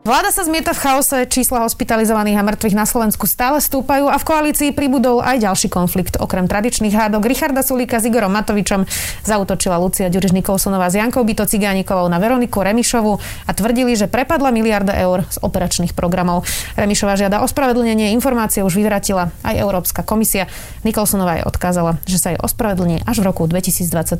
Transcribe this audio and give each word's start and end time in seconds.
Vláda 0.00 0.32
sa 0.32 0.48
zmieta 0.48 0.72
v 0.72 0.80
chaose, 0.80 1.28
čísla 1.28 1.60
hospitalizovaných 1.60 2.40
a 2.40 2.46
mŕtvych 2.48 2.72
na 2.72 2.88
Slovensku 2.88 3.28
stále 3.28 3.60
stúpajú 3.60 4.08
a 4.08 4.16
v 4.16 4.24
koalícii 4.24 4.70
pribudol 4.72 5.20
aj 5.20 5.44
ďalší 5.44 5.68
konflikt. 5.68 6.16
Okrem 6.16 6.48
tradičných 6.48 6.96
hádok 6.96 7.28
Richarda 7.28 7.60
Sulíka 7.60 8.00
s 8.00 8.08
Igorom 8.08 8.32
Matovičom 8.32 8.88
zautočila 9.28 9.76
Lucia 9.76 10.08
Ďuriš 10.08 10.32
Nikolsonová 10.32 10.88
s 10.88 10.96
Jankou 10.96 11.20
Byto 11.20 11.44
Cigánikovou 11.44 12.08
na 12.08 12.16
Veroniku 12.16 12.64
Remišovu 12.64 13.20
a 13.44 13.50
tvrdili, 13.52 13.92
že 13.92 14.08
prepadla 14.08 14.48
miliarda 14.56 14.96
eur 14.96 15.28
z 15.28 15.36
operačných 15.44 15.92
programov. 15.92 16.48
Remišová 16.80 17.20
žiada 17.20 17.44
ospravedlnenie, 17.44 18.16
informácie 18.16 18.64
už 18.64 18.80
vyvratila 18.80 19.36
aj 19.44 19.52
Európska 19.60 20.00
komisia. 20.00 20.48
Nikolsonová 20.80 21.36
jej 21.36 21.44
odkázala, 21.44 22.00
že 22.08 22.16
sa 22.16 22.32
jej 22.32 22.40
ospravedlní 22.40 23.04
až 23.04 23.20
v 23.20 23.28
roku 23.28 23.44
2023. 23.44 24.16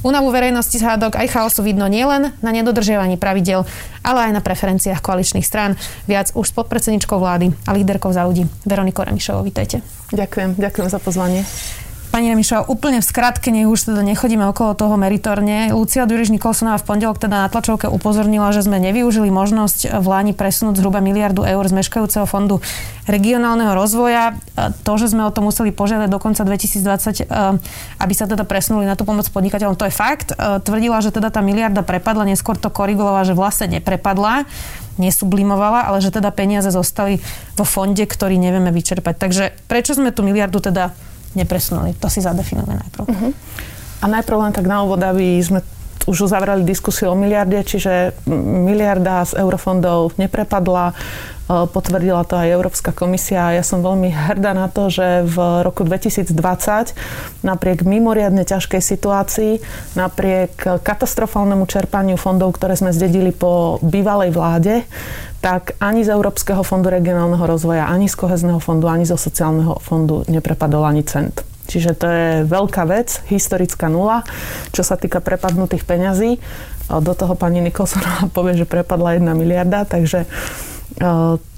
Únavu 0.00 0.32
verejnosti 0.32 0.80
z 0.80 0.88
hádok 0.88 1.20
aj 1.20 1.36
chaosu 1.36 1.60
vidno 1.60 1.84
nielen 1.84 2.32
na 2.40 2.48
nedodržiavaní 2.48 3.20
pravidel, 3.20 3.68
ale 4.00 4.32
aj 4.32 4.32
na 4.32 4.40
preferenciách 4.40 5.04
koaličných 5.18 5.42
strán. 5.42 5.74
Viac 6.06 6.30
už 6.38 6.46
s 6.46 6.54
podpredsedničkou 6.54 7.18
vlády 7.18 7.50
a 7.66 7.74
líderkou 7.74 8.14
za 8.14 8.22
ľudí. 8.22 8.46
Veroniko 8.62 9.02
Remišovou, 9.02 9.42
vítajte. 9.42 9.82
Ďakujem, 10.14 10.54
ďakujem 10.54 10.86
za 10.86 11.02
pozvanie. 11.02 11.42
Pani 12.08 12.32
Remišová, 12.32 12.66
úplne 12.72 12.98
v 12.98 13.06
skratke, 13.06 13.52
nech 13.52 13.68
už 13.68 13.92
teda 13.92 14.00
nechodíme 14.00 14.42
okolo 14.48 14.72
toho 14.72 14.96
meritorne. 14.96 15.70
Lucia 15.76 16.08
Duriš 16.08 16.32
Nikolsonová 16.32 16.80
v 16.80 16.88
pondelok 16.88 17.20
teda 17.20 17.44
na 17.44 17.48
tlačovke 17.52 17.84
upozornila, 17.84 18.48
že 18.50 18.64
sme 18.64 18.80
nevyužili 18.80 19.28
možnosť 19.28 20.00
v 20.00 20.06
Láni 20.08 20.32
presunúť 20.32 20.80
zhruba 20.80 21.04
miliardu 21.04 21.44
eur 21.44 21.60
z 21.68 21.76
meškajúceho 21.76 22.24
fondu 22.24 22.64
regionálneho 23.04 23.76
rozvoja. 23.76 24.40
To, 24.56 24.92
že 24.96 25.12
sme 25.12 25.28
o 25.28 25.30
to 25.30 25.44
museli 25.44 25.68
požiadať 25.68 26.08
do 26.08 26.16
konca 26.16 26.42
2020, 26.48 27.28
aby 28.00 28.12
sa 28.16 28.24
teda 28.24 28.42
presunuli 28.48 28.88
na 28.88 28.96
tú 28.96 29.04
pomoc 29.04 29.28
podnikateľom, 29.28 29.76
to 29.76 29.86
je 29.86 29.94
fakt. 29.94 30.32
Tvrdila, 30.64 31.04
že 31.04 31.12
teda 31.12 31.28
tá 31.28 31.44
miliarda 31.44 31.84
prepadla, 31.84 32.24
neskôr 32.24 32.56
to 32.56 32.72
korigovala, 32.72 33.28
že 33.28 33.36
vlastne 33.36 33.78
neprepadla 33.78 34.48
nesublimovala, 34.98 35.86
ale 35.86 36.02
že 36.02 36.10
teda 36.10 36.34
peniaze 36.34 36.74
zostali 36.74 37.22
vo 37.54 37.62
fonde, 37.62 38.02
ktorý 38.02 38.34
nevieme 38.34 38.74
vyčerpať. 38.74 39.14
Takže 39.14 39.44
prečo 39.70 39.94
sme 39.94 40.10
tú 40.10 40.26
miliardu 40.26 40.58
teda 40.58 40.90
nepresunuli? 41.36 41.96
To 41.98 42.08
si 42.08 42.20
zadefinujeme 42.24 42.76
najprv. 42.76 43.04
Uh-huh. 43.08 43.32
A 43.98 44.04
najprv 44.06 44.36
len 44.48 44.52
tak 44.54 44.68
na 44.70 44.84
úvod, 44.86 45.02
aby 45.02 45.40
sme 45.42 45.60
už 46.08 46.32
uzavrali 46.32 46.64
diskusiu 46.64 47.12
o 47.12 47.16
miliarde, 47.18 47.60
čiže 47.60 48.16
miliarda 48.64 49.28
z 49.28 49.36
eurofondov 49.36 50.16
neprepadla. 50.16 50.90
E, 50.90 50.94
potvrdila 51.68 52.24
to 52.24 52.40
aj 52.40 52.48
Európska 52.48 52.96
komisia. 52.96 53.52
Ja 53.52 53.60
som 53.60 53.84
veľmi 53.84 54.08
hrdá 54.08 54.56
na 54.56 54.72
to, 54.72 54.88
že 54.88 55.28
v 55.28 55.36
roku 55.60 55.84
2020 55.84 56.32
napriek 57.44 57.84
mimoriadne 57.84 58.48
ťažkej 58.48 58.80
situácii, 58.80 59.52
napriek 59.92 60.80
katastrofálnemu 60.80 61.68
čerpaniu 61.68 62.16
fondov, 62.16 62.56
ktoré 62.56 62.72
sme 62.76 62.96
zdedili 62.96 63.36
po 63.36 63.76
bývalej 63.84 64.32
vláde, 64.32 64.88
tak 65.38 65.78
ani 65.78 66.02
z 66.02 66.10
Európskeho 66.16 66.66
fondu 66.66 66.90
regionálneho 66.90 67.44
rozvoja, 67.46 67.86
ani 67.86 68.10
z 68.10 68.16
kohezného 68.18 68.58
fondu, 68.58 68.90
ani 68.90 69.06
zo 69.06 69.14
sociálneho 69.14 69.78
fondu 69.78 70.26
neprepadol 70.26 70.82
ani 70.82 71.06
cent. 71.06 71.57
Čiže 71.68 71.92
to 71.92 72.06
je 72.08 72.28
veľká 72.48 72.88
vec, 72.88 73.20
historická 73.28 73.92
nula, 73.92 74.24
čo 74.72 74.80
sa 74.80 74.96
týka 74.96 75.20
prepadnutých 75.20 75.84
peňazí. 75.84 76.40
Do 76.88 77.12
toho 77.12 77.36
pani 77.36 77.60
Nikolsonová 77.60 78.32
povie, 78.36 78.56
že 78.56 78.64
prepadla 78.64 79.20
jedna 79.20 79.36
miliarda, 79.36 79.84
takže 79.84 80.24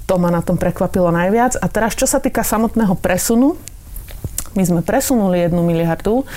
to 0.05 0.13
ma 0.19 0.27
na 0.27 0.43
tom 0.43 0.59
prekvapilo 0.59 1.07
najviac. 1.07 1.55
A 1.63 1.65
teraz, 1.71 1.95
čo 1.95 2.03
sa 2.03 2.19
týka 2.19 2.43
samotného 2.43 2.99
presunu, 2.99 3.55
my 4.51 4.63
sme 4.67 4.81
presunuli 4.83 5.47
jednu 5.47 5.63
miliardu, 5.63 6.27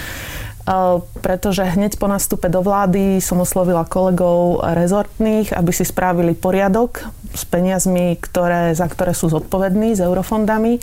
pretože 1.21 1.67
hneď 1.67 1.99
po 1.99 2.07
nastupe 2.07 2.47
do 2.47 2.63
vlády 2.63 3.19
som 3.19 3.43
oslovila 3.43 3.83
kolegov 3.83 4.63
rezortných, 4.63 5.51
aby 5.51 5.75
si 5.75 5.83
spravili 5.83 6.33
poriadok 6.33 7.05
s 7.35 7.43
peniazmi, 7.45 8.15
ktoré, 8.17 8.73
za 8.73 8.87
ktoré 8.87 9.13
sú 9.13 9.29
zodpovední, 9.29 9.99
s 9.99 10.01
eurofondami. 10.01 10.79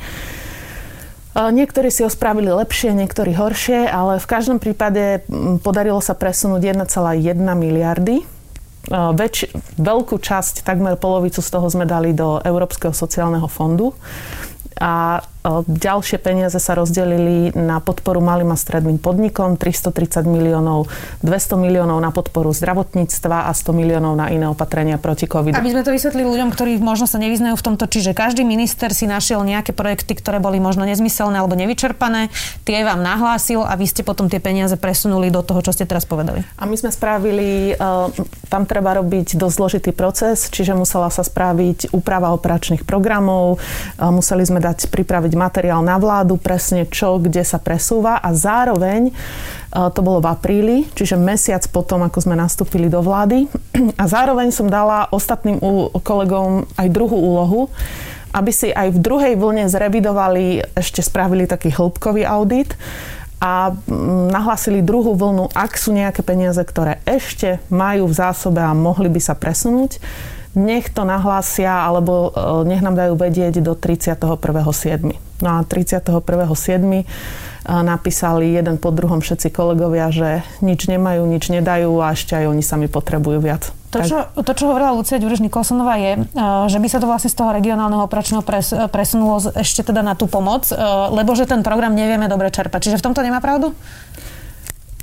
Niektorí 1.32 1.88
si 1.88 2.04
ho 2.04 2.12
spravili 2.12 2.52
lepšie, 2.52 2.92
niektorí 2.92 3.32
horšie, 3.32 3.88
ale 3.88 4.20
v 4.20 4.28
každom 4.28 4.60
prípade 4.60 5.24
podarilo 5.64 6.04
sa 6.04 6.12
presunúť 6.12 6.76
1,1 6.76 7.40
miliardy. 7.56 8.28
Väč, 8.92 9.48
veľkú 9.80 10.20
časť, 10.20 10.68
takmer 10.68 11.00
polovicu 11.00 11.40
z 11.40 11.50
toho 11.54 11.72
sme 11.72 11.88
dali 11.88 12.12
do 12.12 12.44
Európskeho 12.44 12.92
sociálneho 12.92 13.48
fondu. 13.48 13.96
A 14.82 15.24
Ďalšie 15.66 16.22
peniaze 16.22 16.62
sa 16.62 16.78
rozdelili 16.78 17.50
na 17.58 17.82
podporu 17.82 18.22
malým 18.22 18.54
a 18.54 18.58
stredným 18.58 19.02
podnikom, 19.02 19.58
330 19.58 20.30
miliónov, 20.30 20.86
200 21.26 21.58
miliónov 21.58 21.98
na 21.98 22.14
podporu 22.14 22.54
zdravotníctva 22.54 23.50
a 23.50 23.52
100 23.52 23.74
miliónov 23.74 24.14
na 24.14 24.30
iné 24.30 24.46
opatrenia 24.46 25.02
proti 25.02 25.26
covidu. 25.26 25.58
Aby 25.58 25.74
sme 25.74 25.82
to 25.82 25.98
vysvetlili 25.98 26.30
ľuďom, 26.30 26.54
ktorí 26.54 26.78
možno 26.78 27.10
sa 27.10 27.18
nevyznajú 27.18 27.58
v 27.58 27.66
tomto, 27.74 27.90
čiže 27.90 28.14
každý 28.14 28.46
minister 28.46 28.94
si 28.94 29.10
našiel 29.10 29.42
nejaké 29.42 29.74
projekty, 29.74 30.14
ktoré 30.14 30.38
boli 30.38 30.62
možno 30.62 30.86
nezmyselné 30.86 31.42
alebo 31.42 31.58
nevyčerpané, 31.58 32.30
tie 32.62 32.86
vám 32.86 33.02
nahlásil 33.02 33.66
a 33.66 33.74
vy 33.74 33.90
ste 33.90 34.06
potom 34.06 34.30
tie 34.30 34.38
peniaze 34.38 34.78
presunuli 34.78 35.34
do 35.34 35.42
toho, 35.42 35.66
čo 35.66 35.74
ste 35.74 35.90
teraz 35.90 36.06
povedali. 36.06 36.46
A 36.62 36.70
my 36.70 36.78
sme 36.78 36.94
spravili, 36.94 37.74
e, 37.74 37.84
tam 38.46 38.70
treba 38.70 38.94
robiť 38.94 39.42
dosť 39.42 39.56
zložitý 39.58 39.90
proces, 39.90 40.54
čiže 40.54 40.78
musela 40.78 41.10
sa 41.10 41.26
spraviť 41.26 41.98
úprava 41.98 42.30
operačných 42.38 42.86
programov, 42.86 43.58
museli 43.98 44.46
sme 44.46 44.62
dať 44.62 44.86
pripraviť 44.94 45.31
pripraviť 45.32 45.40
materiál 45.40 45.82
na 45.82 45.96
vládu, 45.96 46.36
presne 46.36 46.84
čo, 46.84 47.16
kde 47.16 47.44
sa 47.48 47.56
presúva 47.58 48.20
a 48.20 48.36
zároveň 48.36 49.10
e, 49.10 49.14
to 49.72 50.00
bolo 50.04 50.20
v 50.20 50.28
apríli, 50.28 50.78
čiže 50.92 51.16
mesiac 51.16 51.64
potom, 51.72 52.04
ako 52.04 52.20
sme 52.20 52.36
nastúpili 52.36 52.92
do 52.92 53.00
vlády. 53.00 53.48
A 54.02 54.04
zároveň 54.12 54.52
som 54.52 54.68
dala 54.68 55.08
ostatným 55.16 55.64
kolegom 56.04 56.68
aj 56.76 56.88
druhú 56.92 57.16
úlohu, 57.16 57.62
aby 58.36 58.52
si 58.52 58.72
aj 58.72 58.92
v 58.92 59.00
druhej 59.00 59.34
vlne 59.40 59.72
zrevidovali, 59.72 60.76
ešte 60.76 61.00
spravili 61.04 61.48
taký 61.48 61.72
hĺbkový 61.72 62.28
audit 62.28 62.76
a 63.42 63.74
nahlasili 64.30 64.86
druhú 64.86 65.18
vlnu, 65.18 65.52
ak 65.52 65.74
sú 65.76 65.92
nejaké 65.96 66.22
peniaze, 66.22 66.62
ktoré 66.62 67.02
ešte 67.10 67.58
majú 67.74 68.06
v 68.06 68.14
zásobe 68.14 68.62
a 68.62 68.72
mohli 68.76 69.10
by 69.10 69.22
sa 69.24 69.34
presunúť 69.34 69.98
nech 70.56 70.92
to 70.92 71.08
nahlásia 71.08 71.88
alebo 71.88 72.32
e, 72.32 72.68
nech 72.68 72.84
nám 72.84 73.00
dajú 73.00 73.16
vedieť 73.16 73.64
do 73.64 73.76
31.7. 73.76 74.36
No 75.42 75.50
a 75.50 75.60
31.7. 75.64 76.22
E, 76.22 77.04
napísali 77.68 78.52
jeden 78.52 78.76
po 78.76 78.92
druhom 78.92 79.24
všetci 79.24 79.48
kolegovia, 79.54 80.12
že 80.12 80.44
nič 80.60 80.92
nemajú, 80.92 81.24
nič 81.24 81.48
nedajú 81.48 82.04
a 82.04 82.12
ešte 82.12 82.36
aj 82.36 82.46
oni 82.52 82.64
sami 82.64 82.92
potrebujú 82.92 83.40
viac. 83.40 83.72
To, 83.92 84.00
čo, 84.00 84.24
to, 84.40 84.52
čo 84.56 84.72
hovorila 84.72 84.96
Lucia 84.96 85.20
Ďuriš 85.20 85.44
Nikolsonová 85.44 86.00
je, 86.00 86.12
e, 86.20 86.44
že 86.68 86.80
by 86.80 86.88
sa 86.92 87.00
to 87.00 87.08
vlastne 87.08 87.32
z 87.32 87.38
toho 87.40 87.56
regionálneho 87.56 88.04
operačného 88.04 88.44
pres, 88.44 88.76
presunulo 88.92 89.40
ešte 89.56 89.88
teda 89.88 90.04
na 90.04 90.20
tú 90.20 90.28
pomoc, 90.28 90.68
lebo 91.12 91.32
že 91.32 91.48
ten 91.48 91.64
program 91.64 91.96
nevieme 91.96 92.28
dobre 92.28 92.52
čerpať. 92.52 92.92
Čiže 92.92 93.00
v 93.00 93.06
tomto 93.08 93.24
nemá 93.24 93.40
pravdu? 93.40 93.72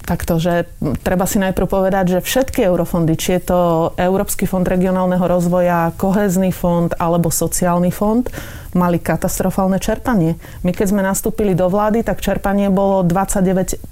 Takto, 0.08 0.41
že 0.41 0.64
treba 1.04 1.28
si 1.28 1.36
najprv 1.36 1.69
povedať, 1.69 2.16
že 2.16 2.24
všetky 2.24 2.64
eurofondy, 2.64 3.12
či 3.20 3.36
je 3.36 3.52
to 3.52 3.60
Európsky 4.00 4.48
fond 4.48 4.64
regionálneho 4.64 5.20
rozvoja, 5.20 5.92
kohezný 6.00 6.48
fond 6.48 6.88
alebo 6.96 7.28
sociálny 7.28 7.92
fond, 7.92 8.24
mali 8.72 8.96
katastrofálne 8.96 9.76
čerpanie. 9.76 10.41
My 10.64 10.72
keď 10.72 10.96
sme 10.96 11.04
nastúpili 11.04 11.52
do 11.52 11.69
vlády, 11.69 12.00
tak 12.00 12.24
čerpanie 12.24 12.72
bolo 12.72 13.04
29%, 13.04 13.84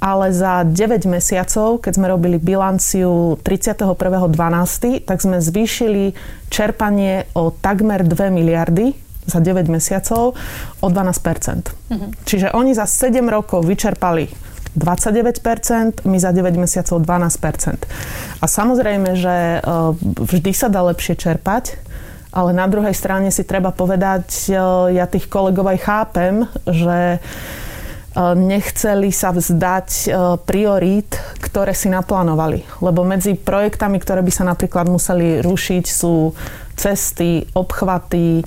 ale 0.00 0.26
za 0.34 0.66
9 0.66 1.06
mesiacov, 1.06 1.78
keď 1.78 1.92
sme 1.94 2.10
robili 2.10 2.42
bilanciu 2.42 3.38
31.12., 3.46 5.06
tak 5.06 5.18
sme 5.22 5.38
zvýšili 5.38 6.16
čerpanie 6.50 7.30
o 7.38 7.54
takmer 7.54 8.02
2 8.02 8.34
miliardy 8.34 8.96
za 9.28 9.38
9 9.38 9.70
mesiacov 9.70 10.34
o 10.80 10.86
12%. 10.88 10.90
Mm-hmm. 10.90 12.10
Čiže 12.24 12.50
oni 12.56 12.72
za 12.72 12.88
7 12.88 13.22
rokov 13.28 13.62
vyčerpali 13.68 14.49
29%, 14.78 16.06
my 16.06 16.18
za 16.22 16.30
9 16.30 16.54
mesiacov 16.54 17.02
12%. 17.02 17.90
A 18.38 18.44
samozrejme, 18.46 19.18
že 19.18 19.36
e, 19.36 19.58
vždy 20.14 20.52
sa 20.54 20.70
dá 20.70 20.86
lepšie 20.86 21.18
čerpať, 21.18 21.74
ale 22.30 22.54
na 22.54 22.70
druhej 22.70 22.94
strane 22.94 23.34
si 23.34 23.42
treba 23.42 23.74
povedať, 23.74 24.46
e, 24.46 24.54
ja 24.94 25.10
tých 25.10 25.26
kolegov 25.26 25.66
aj 25.66 25.78
chápem, 25.82 26.34
že 26.70 26.98
e, 27.16 27.18
nechceli 28.38 29.10
sa 29.10 29.34
vzdať 29.34 30.14
priorít, 30.46 31.18
ktoré 31.42 31.74
si 31.74 31.90
naplánovali. 31.90 32.62
Lebo 32.78 33.02
medzi 33.02 33.34
projektami, 33.34 33.98
ktoré 33.98 34.22
by 34.22 34.32
sa 34.32 34.46
napríklad 34.46 34.86
museli 34.86 35.42
rušiť, 35.42 35.84
sú 35.90 36.30
cesty, 36.78 37.44
obchvaty, 37.52 38.40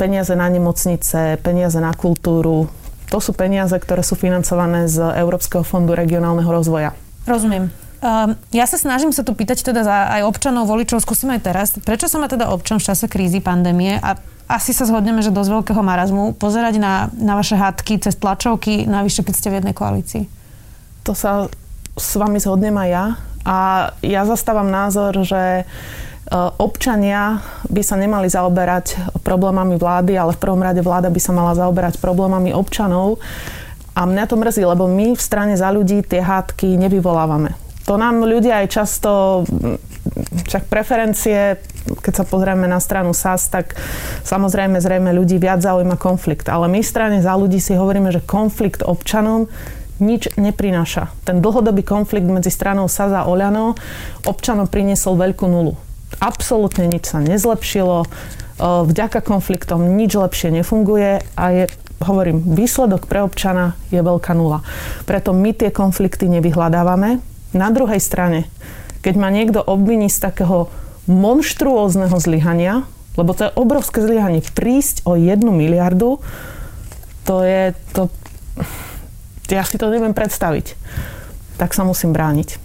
peniaze 0.00 0.34
na 0.34 0.48
nemocnice, 0.48 1.38
peniaze 1.44 1.76
na 1.76 1.92
kultúru, 1.92 2.66
to 3.06 3.18
sú 3.22 3.32
peniaze, 3.32 3.74
ktoré 3.74 4.02
sú 4.02 4.18
financované 4.18 4.90
z 4.90 5.02
Európskeho 5.02 5.62
fondu 5.62 5.94
regionálneho 5.94 6.48
rozvoja. 6.50 6.94
Rozumiem. 7.26 7.70
Um, 7.96 8.36
ja 8.52 8.68
sa 8.68 8.76
snažím 8.76 9.10
sa 9.10 9.24
tu 9.24 9.32
pýtať 9.32 9.64
teda 9.64 9.80
za 9.80 10.20
aj 10.20 10.28
občanov, 10.28 10.68
voličov, 10.68 11.00
skúsim 11.00 11.32
aj 11.32 11.40
teraz. 11.42 11.68
Prečo 11.80 12.06
sa 12.06 12.20
má 12.20 12.28
teda 12.28 12.52
občan 12.52 12.76
v 12.76 12.86
čase 12.92 13.08
krízy, 13.08 13.40
pandémie 13.40 13.96
a 13.98 14.20
asi 14.46 14.70
sa 14.70 14.86
zhodneme, 14.86 15.26
že 15.26 15.34
dosť 15.34 15.50
veľkého 15.50 15.82
marazmu 15.82 16.38
pozerať 16.38 16.78
na, 16.78 17.10
na 17.18 17.34
vaše 17.34 17.58
hádky 17.58 17.98
cez 17.98 18.14
tlačovky, 18.14 18.86
navyše 18.86 19.26
keď 19.26 19.34
ste 19.34 19.48
v 19.50 19.56
jednej 19.58 19.74
koalícii? 19.74 20.22
To 21.02 21.18
sa 21.18 21.50
s 21.98 22.10
vami 22.14 22.38
zhodnem 22.38 22.76
aj 22.78 22.88
ja. 22.92 23.04
A 23.46 23.56
ja 24.06 24.22
zastávam 24.22 24.70
názor, 24.70 25.14
že 25.26 25.62
e, 25.62 25.64
občania 26.58 27.40
by 27.70 27.82
sa 27.86 27.94
nemali 27.94 28.26
zaoberať 28.26 29.16
problémami 29.22 29.78
vlády, 29.78 30.18
ale 30.18 30.34
v 30.34 30.42
prvom 30.42 30.62
rade 30.62 30.82
vláda 30.82 31.10
by 31.10 31.20
sa 31.22 31.32
mala 31.34 31.54
zaoberať 31.54 32.02
problémami 32.02 32.50
občanov. 32.50 33.22
A 33.96 34.04
mňa 34.04 34.24
to 34.28 34.36
mrzí, 34.36 34.62
lebo 34.66 34.84
my 34.90 35.16
v 35.16 35.22
strane 35.22 35.56
za 35.56 35.72
ľudí 35.72 36.04
tie 36.04 36.20
hádky 36.20 36.76
nevyvolávame. 36.76 37.56
To 37.86 37.94
nám 37.94 38.26
ľudia 38.26 38.66
aj 38.66 38.66
často, 38.74 39.42
však 40.50 40.66
preferencie, 40.66 41.62
keď 42.02 42.12
sa 42.12 42.24
pozrieme 42.26 42.66
na 42.66 42.82
stranu 42.82 43.14
SAS, 43.14 43.46
tak 43.46 43.78
samozrejme 44.26 44.82
zrejme 44.82 45.14
ľudí 45.14 45.38
viac 45.38 45.62
zaujíma 45.62 45.94
konflikt. 45.94 46.50
Ale 46.50 46.66
my 46.66 46.82
v 46.82 46.90
strane 46.90 47.18
za 47.22 47.38
ľudí 47.38 47.62
si 47.62 47.78
hovoríme, 47.78 48.10
že 48.10 48.26
konflikt 48.26 48.82
občanom 48.82 49.46
nič 50.02 50.34
neprináša. 50.36 51.08
Ten 51.24 51.40
dlhodobý 51.40 51.86
konflikt 51.86 52.26
medzi 52.26 52.50
stranou 52.50 52.90
SAS 52.90 53.14
a 53.14 53.24
Oľano 53.24 53.78
občanom 54.26 54.66
priniesol 54.68 55.16
veľkú 55.16 55.46
nulu. 55.46 55.85
Absolútne 56.22 56.88
nič 56.88 57.12
sa 57.12 57.20
nezlepšilo, 57.20 58.08
vďaka 58.60 59.20
konfliktom 59.20 59.98
nič 60.00 60.16
lepšie 60.16 60.48
nefunguje 60.48 61.20
a 61.36 61.44
je 61.52 61.64
hovorím, 61.96 62.44
výsledok 62.44 63.08
pre 63.08 63.24
občana 63.24 63.72
je 63.88 64.00
veľká 64.00 64.36
nula. 64.36 64.60
Preto 65.08 65.32
my 65.32 65.56
tie 65.56 65.72
konflikty 65.72 66.28
nevyhľadávame, 66.28 67.20
na 67.56 67.68
druhej 67.72 68.00
strane, 68.04 68.44
keď 69.00 69.14
ma 69.16 69.32
niekto 69.32 69.64
obviní 69.64 70.12
z 70.12 70.20
takého 70.20 70.68
monštruózneho 71.08 72.16
zlyhania, 72.20 72.84
lebo 73.16 73.32
to 73.32 73.48
je 73.48 73.56
obrovské 73.56 74.04
zlyhanie, 74.04 74.44
prísť 74.44 75.08
o 75.08 75.16
jednu 75.16 75.56
miliardu, 75.56 76.20
to 77.24 77.40
je, 77.40 77.72
to, 77.96 78.12
ja 79.48 79.64
si 79.64 79.80
to 79.80 79.88
neviem 79.88 80.12
predstaviť. 80.12 80.76
Tak 81.56 81.72
sa 81.72 81.88
musím 81.88 82.12
brániť. 82.12 82.60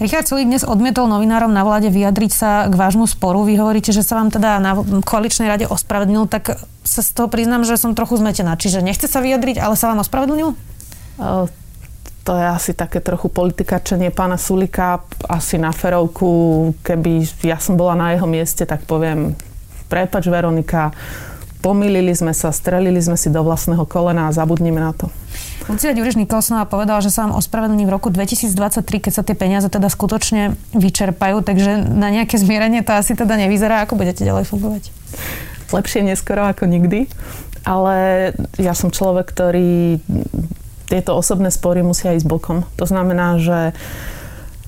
Richard 0.00 0.24
Sulík 0.24 0.48
dnes 0.48 0.64
odmietol 0.64 1.12
novinárom 1.12 1.52
na 1.52 1.60
vláde 1.60 1.92
vyjadriť 1.92 2.32
sa 2.32 2.64
k 2.64 2.72
vášmu 2.72 3.04
sporu. 3.04 3.44
Vy 3.44 3.60
hovoríte, 3.60 3.92
že 3.92 4.00
sa 4.00 4.16
vám 4.16 4.32
teda 4.32 4.56
na 4.56 4.72
koaličnej 5.04 5.44
rade 5.44 5.68
ospravedlnil, 5.68 6.24
tak 6.24 6.56
sa 6.88 7.04
z 7.04 7.12
toho 7.12 7.28
priznám, 7.28 7.68
že 7.68 7.76
som 7.76 7.92
trochu 7.92 8.16
zmetená. 8.16 8.56
Čiže 8.56 8.80
nechce 8.80 9.04
sa 9.04 9.20
vyjadriť, 9.20 9.60
ale 9.60 9.76
sa 9.76 9.92
vám 9.92 10.00
ospravedlnil? 10.00 10.56
to 12.24 12.32
je 12.32 12.46
asi 12.48 12.72
také 12.72 13.04
trochu 13.04 13.28
politikačenie 13.28 14.08
pána 14.08 14.40
Sulika, 14.40 15.04
asi 15.28 15.60
na 15.60 15.68
ferovku, 15.68 16.72
keby 16.80 17.28
ja 17.44 17.60
som 17.60 17.76
bola 17.76 17.92
na 17.92 18.16
jeho 18.16 18.24
mieste, 18.24 18.64
tak 18.64 18.88
poviem, 18.88 19.36
prepač 19.92 20.32
Veronika, 20.32 20.96
pomýlili 21.60 22.12
sme 22.16 22.32
sa, 22.32 22.50
strelili 22.50 22.98
sme 22.98 23.14
si 23.14 23.28
do 23.28 23.44
vlastného 23.44 23.84
kolena 23.84 24.28
a 24.28 24.34
zabudnime 24.34 24.80
na 24.80 24.92
to. 24.96 25.12
Lucia 25.68 25.94
Ďuriš 25.94 26.18
Nikolsonová 26.18 26.66
povedala, 26.66 26.98
že 27.04 27.14
sa 27.14 27.28
vám 27.28 27.38
ospravedlní 27.38 27.86
v 27.86 27.94
roku 27.94 28.10
2023, 28.10 28.82
keď 29.06 29.12
sa 29.14 29.22
tie 29.22 29.38
peniaze 29.38 29.70
teda 29.70 29.86
skutočne 29.86 30.58
vyčerpajú, 30.74 31.46
takže 31.46 31.86
na 31.86 32.10
nejaké 32.10 32.40
zmierenie 32.40 32.82
to 32.82 32.96
asi 32.96 33.14
teda 33.14 33.38
nevyzerá. 33.38 33.86
Ako 33.86 33.94
budete 33.94 34.26
ďalej 34.26 34.50
fungovať? 34.50 34.90
Lepšie 35.70 36.02
neskoro 36.02 36.48
ako 36.50 36.66
nikdy, 36.66 37.06
ale 37.62 38.30
ja 38.58 38.74
som 38.74 38.90
človek, 38.90 39.30
ktorý 39.30 40.02
tieto 40.90 41.14
osobné 41.14 41.54
spory 41.54 41.86
musia 41.86 42.18
ísť 42.18 42.26
bokom. 42.26 42.66
To 42.74 42.84
znamená, 42.88 43.38
že 43.38 43.70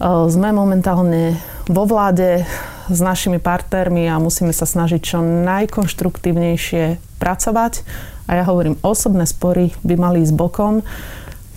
sme 0.03 0.51
momentálne 0.51 1.39
vo 1.71 1.87
vláde 1.87 2.43
s 2.91 2.99
našimi 2.99 3.39
partnermi 3.39 4.11
a 4.11 4.19
musíme 4.19 4.51
sa 4.51 4.67
snažiť 4.67 4.99
čo 4.99 5.23
najkonštruktívnejšie 5.23 6.99
pracovať. 7.23 7.87
A 8.27 8.43
ja 8.43 8.45
hovorím, 8.47 8.79
osobné 8.83 9.27
spory 9.31 9.71
by 9.87 9.95
mali 9.95 10.27
ísť 10.27 10.35
bokom. 10.35 10.83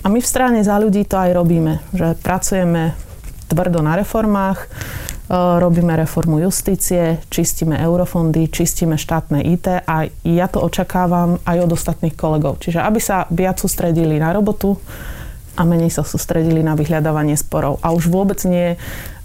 A 0.01 0.07
my 0.09 0.21
v 0.21 0.29
strane 0.29 0.61
za 0.61 0.77
ľudí 0.77 1.09
to 1.09 1.17
aj 1.17 1.33
robíme, 1.33 1.81
že 1.89 2.13
pracujeme 2.21 2.93
tvrdo 3.49 3.81
na 3.81 3.97
reformách, 3.97 4.69
robíme 5.33 5.97
reformu 5.97 6.37
justície, 6.37 7.17
čistíme 7.33 7.81
eurofondy, 7.81 8.45
čistíme 8.53 8.93
štátne 8.93 9.41
IT 9.41 9.89
a 9.89 10.05
ja 10.21 10.45
to 10.45 10.61
očakávam 10.61 11.41
aj 11.49 11.57
od 11.65 11.73
ostatných 11.73 12.13
kolegov. 12.13 12.61
Čiže 12.61 12.85
aby 12.85 13.01
sa 13.01 13.25
viac 13.33 13.57
sústredili 13.57 14.21
na 14.21 14.29
robotu 14.29 14.77
a 15.55 15.61
menej 15.63 15.91
sa 15.91 16.03
sústredili 16.03 16.61
na 16.61 16.75
vyhľadávanie 16.75 17.39
sporov. 17.39 17.79
A 17.81 17.95
už 17.95 18.11
vôbec 18.11 18.39
nie 18.43 18.75
eh, 18.75 18.77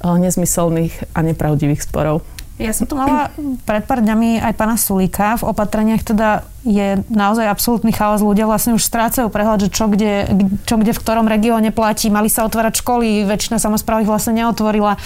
nezmyselných 0.02 1.14
a 1.14 1.20
nepravdivých 1.26 1.82
sporov. 1.84 2.22
Ja 2.60 2.76
som 2.76 2.84
tu 2.84 2.92
mala 2.92 3.32
pred 3.64 3.88
pár 3.88 4.04
dňami 4.04 4.44
aj 4.44 4.52
pána 4.52 4.76
Sulíka. 4.76 5.40
V 5.40 5.48
opatreniach 5.48 6.04
teda 6.04 6.44
je 6.60 7.00
naozaj 7.08 7.48
absolútny 7.48 7.88
chaos. 7.88 8.20
Ľudia 8.20 8.44
vlastne 8.44 8.76
už 8.76 8.84
strácajú 8.84 9.32
prehľad, 9.32 9.64
že 9.64 9.68
čo 9.72 9.88
kde, 9.88 10.28
čo 10.68 10.76
kde 10.76 10.92
v 10.92 11.00
ktorom 11.00 11.24
regióne 11.24 11.72
platí. 11.72 12.12
Mali 12.12 12.28
sa 12.28 12.44
otvárať 12.44 12.84
školy, 12.84 13.24
väčšina 13.24 13.56
samozpráv 13.56 14.04
ich 14.04 14.12
vlastne 14.12 14.36
neotvorila. 14.44 15.00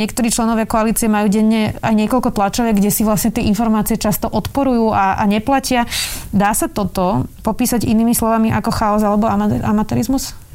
Niektorí 0.00 0.32
členovia 0.32 0.64
koalície 0.64 1.04
majú 1.04 1.28
denne 1.28 1.76
aj 1.84 1.92
niekoľko 1.92 2.32
tlačoviek, 2.32 2.80
kde 2.80 2.88
si 2.88 3.04
vlastne 3.04 3.28
tie 3.28 3.44
informácie 3.44 4.00
často 4.00 4.32
odporujú 4.32 4.96
a, 4.96 5.20
a 5.20 5.24
neplatia. 5.28 5.84
Dá 6.32 6.56
sa 6.56 6.72
toto 6.72 7.28
popísať 7.44 7.84
inými 7.84 8.16
slovami 8.16 8.48
ako 8.56 8.72
chaos 8.72 9.04
alebo 9.04 9.28
amatérizmus? 9.28 10.45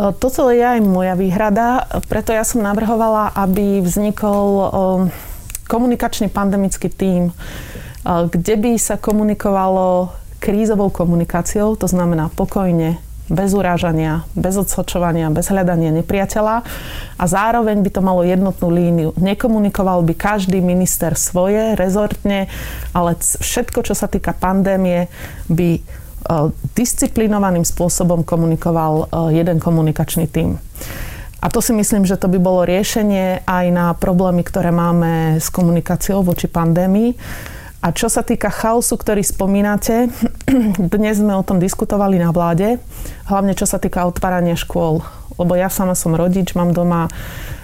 Toto 0.00 0.48
je 0.48 0.64
aj 0.64 0.80
moja 0.80 1.12
výhrada, 1.12 1.84
preto 2.08 2.32
ja 2.32 2.40
som 2.40 2.64
navrhovala, 2.64 3.36
aby 3.36 3.84
vznikol 3.84 4.72
komunikačný 5.68 6.32
pandemický 6.32 6.88
tím, 6.88 7.36
kde 8.08 8.54
by 8.56 8.80
sa 8.80 8.96
komunikovalo 8.96 10.08
krízovou 10.40 10.88
komunikáciou, 10.88 11.76
to 11.76 11.84
znamená 11.84 12.32
pokojne, 12.32 12.96
bez 13.30 13.54
urážania, 13.54 14.26
bez 14.34 14.58
odsočovania, 14.58 15.30
bez 15.30 15.52
hľadania 15.52 15.94
nepriateľa 16.02 16.66
a 17.14 17.24
zároveň 17.30 17.78
by 17.84 17.90
to 17.94 18.02
malo 18.02 18.26
jednotnú 18.26 18.72
líniu. 18.74 19.14
Nekomunikoval 19.14 20.02
by 20.02 20.18
každý 20.18 20.58
minister 20.58 21.14
svoje 21.14 21.78
rezortne, 21.78 22.50
ale 22.90 23.14
všetko, 23.20 23.86
čo 23.86 23.94
sa 23.94 24.10
týka 24.10 24.34
pandémie, 24.34 25.06
by 25.46 25.78
disciplinovaným 26.76 27.64
spôsobom 27.64 28.22
komunikoval 28.22 29.08
jeden 29.32 29.58
komunikačný 29.58 30.28
tím. 30.28 30.60
A 31.40 31.48
to 31.48 31.64
si 31.64 31.72
myslím, 31.72 32.04
že 32.04 32.20
to 32.20 32.28
by 32.28 32.36
bolo 32.36 32.68
riešenie 32.68 33.48
aj 33.48 33.66
na 33.72 33.96
problémy, 33.96 34.44
ktoré 34.44 34.68
máme 34.68 35.40
s 35.40 35.48
komunikáciou 35.48 36.20
voči 36.20 36.52
pandémii. 36.52 37.16
A 37.80 37.96
čo 37.96 38.12
sa 38.12 38.20
týka 38.20 38.52
chaosu, 38.52 38.92
ktorý 39.00 39.24
spomínate, 39.24 40.12
dnes 40.92 41.16
sme 41.16 41.32
o 41.32 41.40
tom 41.40 41.56
diskutovali 41.56 42.20
na 42.20 42.28
vláde, 42.28 42.76
hlavne 43.24 43.56
čo 43.56 43.64
sa 43.64 43.80
týka 43.80 44.04
otvárania 44.04 44.52
škôl. 44.52 45.00
Lebo 45.40 45.56
ja 45.56 45.72
sama 45.72 45.96
som 45.96 46.12
rodič, 46.12 46.52
mám 46.52 46.76
doma, 46.76 47.08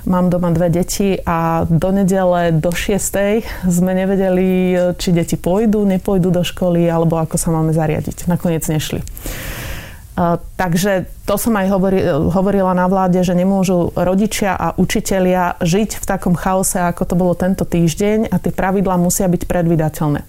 mám 0.08 0.32
doma 0.32 0.48
dve 0.56 0.72
deti 0.72 1.20
a 1.28 1.68
do 1.68 1.92
nedele 1.92 2.56
do 2.56 2.72
6. 2.72 3.68
sme 3.68 3.92
nevedeli, 3.92 4.72
či 4.96 5.12
deti 5.12 5.36
pôjdu, 5.36 5.84
nepôjdu 5.84 6.32
do 6.32 6.40
školy, 6.40 6.88
alebo 6.88 7.20
ako 7.20 7.36
sa 7.36 7.52
máme 7.52 7.76
zariadiť. 7.76 8.24
Nakoniec 8.24 8.64
nešli. 8.64 9.04
Takže 10.56 11.04
to 11.28 11.36
som 11.36 11.52
aj 11.60 11.68
hovorila 12.32 12.72
na 12.72 12.88
vláde, 12.88 13.20
že 13.20 13.36
nemôžu 13.36 13.92
rodičia 13.92 14.56
a 14.56 14.72
učitelia 14.72 15.60
žiť 15.60 16.00
v 16.00 16.04
takom 16.08 16.32
chaose, 16.32 16.80
ako 16.80 17.04
to 17.04 17.12
bolo 17.20 17.36
tento 17.36 17.68
týždeň 17.68 18.32
a 18.32 18.40
tie 18.40 18.48
pravidlá 18.48 18.96
musia 18.96 19.28
byť 19.28 19.44
predvydateľné. 19.44 20.24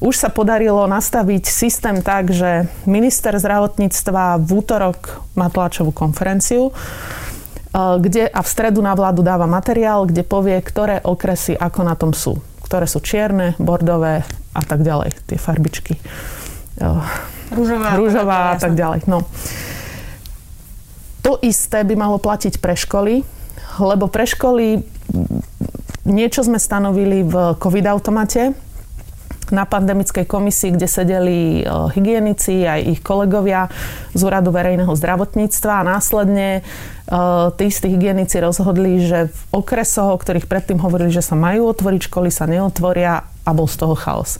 Už 0.00 0.16
sa 0.16 0.32
podarilo 0.32 0.88
nastaviť 0.88 1.44
systém 1.44 2.00
tak, 2.00 2.32
že 2.32 2.64
minister 2.88 3.36
zdravotníctva 3.36 4.40
v 4.40 4.48
útorok 4.48 5.20
má 5.36 5.52
tlačovú 5.52 5.92
konferenciu, 5.92 6.72
kde 7.76 8.24
a 8.26 8.40
v 8.40 8.48
stredu 8.48 8.80
na 8.80 8.96
vládu 8.96 9.20
dáva 9.20 9.44
materiál, 9.44 10.08
kde 10.08 10.24
povie, 10.24 10.56
ktoré 10.58 11.04
okresy 11.04 11.52
ako 11.52 11.80
na 11.84 11.94
tom 12.00 12.16
sú. 12.16 12.40
Ktoré 12.64 12.88
sú 12.88 13.04
čierne, 13.04 13.52
bordové 13.60 14.24
a 14.56 14.62
tak 14.64 14.80
ďalej, 14.82 15.14
tie 15.28 15.38
farbičky 15.38 16.00
Rúžová, 17.50 17.98
rúžová 17.98 18.38
a 18.54 18.56
tak 18.56 18.78
ďalej. 18.78 19.04
No. 19.10 19.26
To 21.26 21.36
isté 21.44 21.84
by 21.84 21.94
malo 21.98 22.16
platiť 22.16 22.56
pre 22.62 22.72
školy, 22.72 23.20
lebo 23.76 24.08
pre 24.08 24.24
školy 24.24 24.80
niečo 26.08 26.40
sme 26.40 26.56
stanovili 26.56 27.26
v 27.26 27.58
COVID-automate, 27.60 28.54
na 29.50 29.66
pandemickej 29.66 30.26
komisii, 30.26 30.74
kde 30.74 30.86
sedeli 30.86 31.38
e, 31.60 31.62
hygienici 31.94 32.66
aj 32.66 32.80
ich 32.86 33.00
kolegovia 33.02 33.70
z 34.14 34.20
Úradu 34.22 34.50
verejného 34.54 34.90
zdravotníctva 34.90 35.82
a 35.82 35.86
následne 35.86 36.48
e, 36.58 36.62
tí 37.58 37.64
istí 37.68 37.90
hygienici 37.90 38.38
rozhodli, 38.38 39.02
že 39.04 39.30
v 39.30 39.40
okresoch, 39.54 40.10
o 40.14 40.20
ktorých 40.20 40.50
predtým 40.50 40.78
hovorili, 40.82 41.10
že 41.10 41.22
sa 41.24 41.38
majú 41.38 41.70
otvoriť 41.70 42.06
školy, 42.06 42.28
sa 42.30 42.50
neotvoria 42.50 43.26
a 43.26 43.50
bol 43.50 43.66
z 43.66 43.76
toho 43.78 43.94
chaos. 43.98 44.38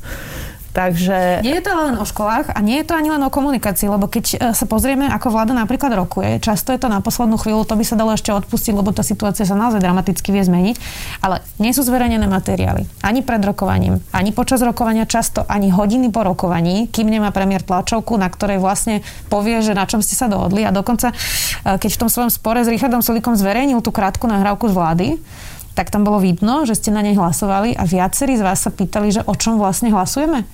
Takže... 0.70 1.42
Nie 1.42 1.58
je 1.58 1.64
to 1.66 1.74
len 1.74 1.98
o 1.98 2.06
školách 2.06 2.54
a 2.54 2.58
nie 2.62 2.78
je 2.78 2.86
to 2.86 2.94
ani 2.94 3.10
len 3.10 3.22
o 3.26 3.30
komunikácii, 3.30 3.90
lebo 3.90 4.06
keď 4.06 4.24
e, 4.30 4.36
sa 4.54 4.66
pozrieme, 4.70 5.10
ako 5.10 5.34
vláda 5.34 5.50
napríklad 5.50 5.90
rokuje, 5.98 6.38
často 6.38 6.70
je 6.70 6.78
to 6.78 6.86
na 6.86 7.02
poslednú 7.02 7.34
chvíľu, 7.42 7.66
to 7.66 7.74
by 7.74 7.82
sa 7.82 7.98
dalo 7.98 8.14
ešte 8.14 8.30
odpustiť, 8.30 8.78
lebo 8.78 8.94
tá 8.94 9.02
situácia 9.02 9.42
sa 9.42 9.58
naozaj 9.58 9.82
dramaticky 9.82 10.30
vie 10.30 10.46
zmeniť, 10.46 10.76
ale 11.26 11.42
nie 11.58 11.74
sú 11.74 11.82
zverejnené 11.82 12.30
materiály. 12.30 12.86
Ani 13.02 13.26
pred 13.26 13.42
rokovaním, 13.42 13.98
ani 14.14 14.30
počas 14.30 14.62
rokovania, 14.62 15.10
často 15.10 15.42
ani 15.50 15.74
hodiny 15.74 16.14
po 16.14 16.22
rokovaní, 16.22 16.86
kým 16.86 17.10
nemá 17.10 17.34
premiér 17.34 17.66
tlačovku, 17.66 18.14
na 18.14 18.30
ktorej 18.30 18.62
vlastne 18.62 19.02
povie, 19.26 19.58
že 19.66 19.74
na 19.74 19.90
čom 19.90 19.98
ste 19.98 20.14
sa 20.14 20.30
dohodli. 20.30 20.62
A 20.62 20.70
dokonca, 20.70 21.10
e, 21.10 21.14
keď 21.82 21.90
v 21.90 22.00
tom 22.06 22.10
svojom 22.10 22.30
spore 22.30 22.62
s 22.62 22.70
Richardom 22.70 23.02
Sulikom 23.02 23.34
zverejnil 23.34 23.82
tú 23.82 23.90
krátku 23.90 24.30
nahrávku 24.30 24.70
z 24.70 24.74
vlády, 24.78 25.06
tak 25.74 25.88
tam 25.88 26.02
bolo 26.02 26.18
vidno, 26.18 26.66
že 26.66 26.76
ste 26.76 26.94
na 26.94 27.00
nej 27.00 27.14
hlasovali 27.14 27.78
a 27.78 27.86
viacerí 27.86 28.36
z 28.36 28.44
vás 28.44 28.62
sa 28.62 28.70
pýtali, 28.74 29.14
že 29.14 29.22
o 29.24 29.34
čom 29.34 29.56
vlastne 29.56 29.90
hlasujeme. 29.90 30.44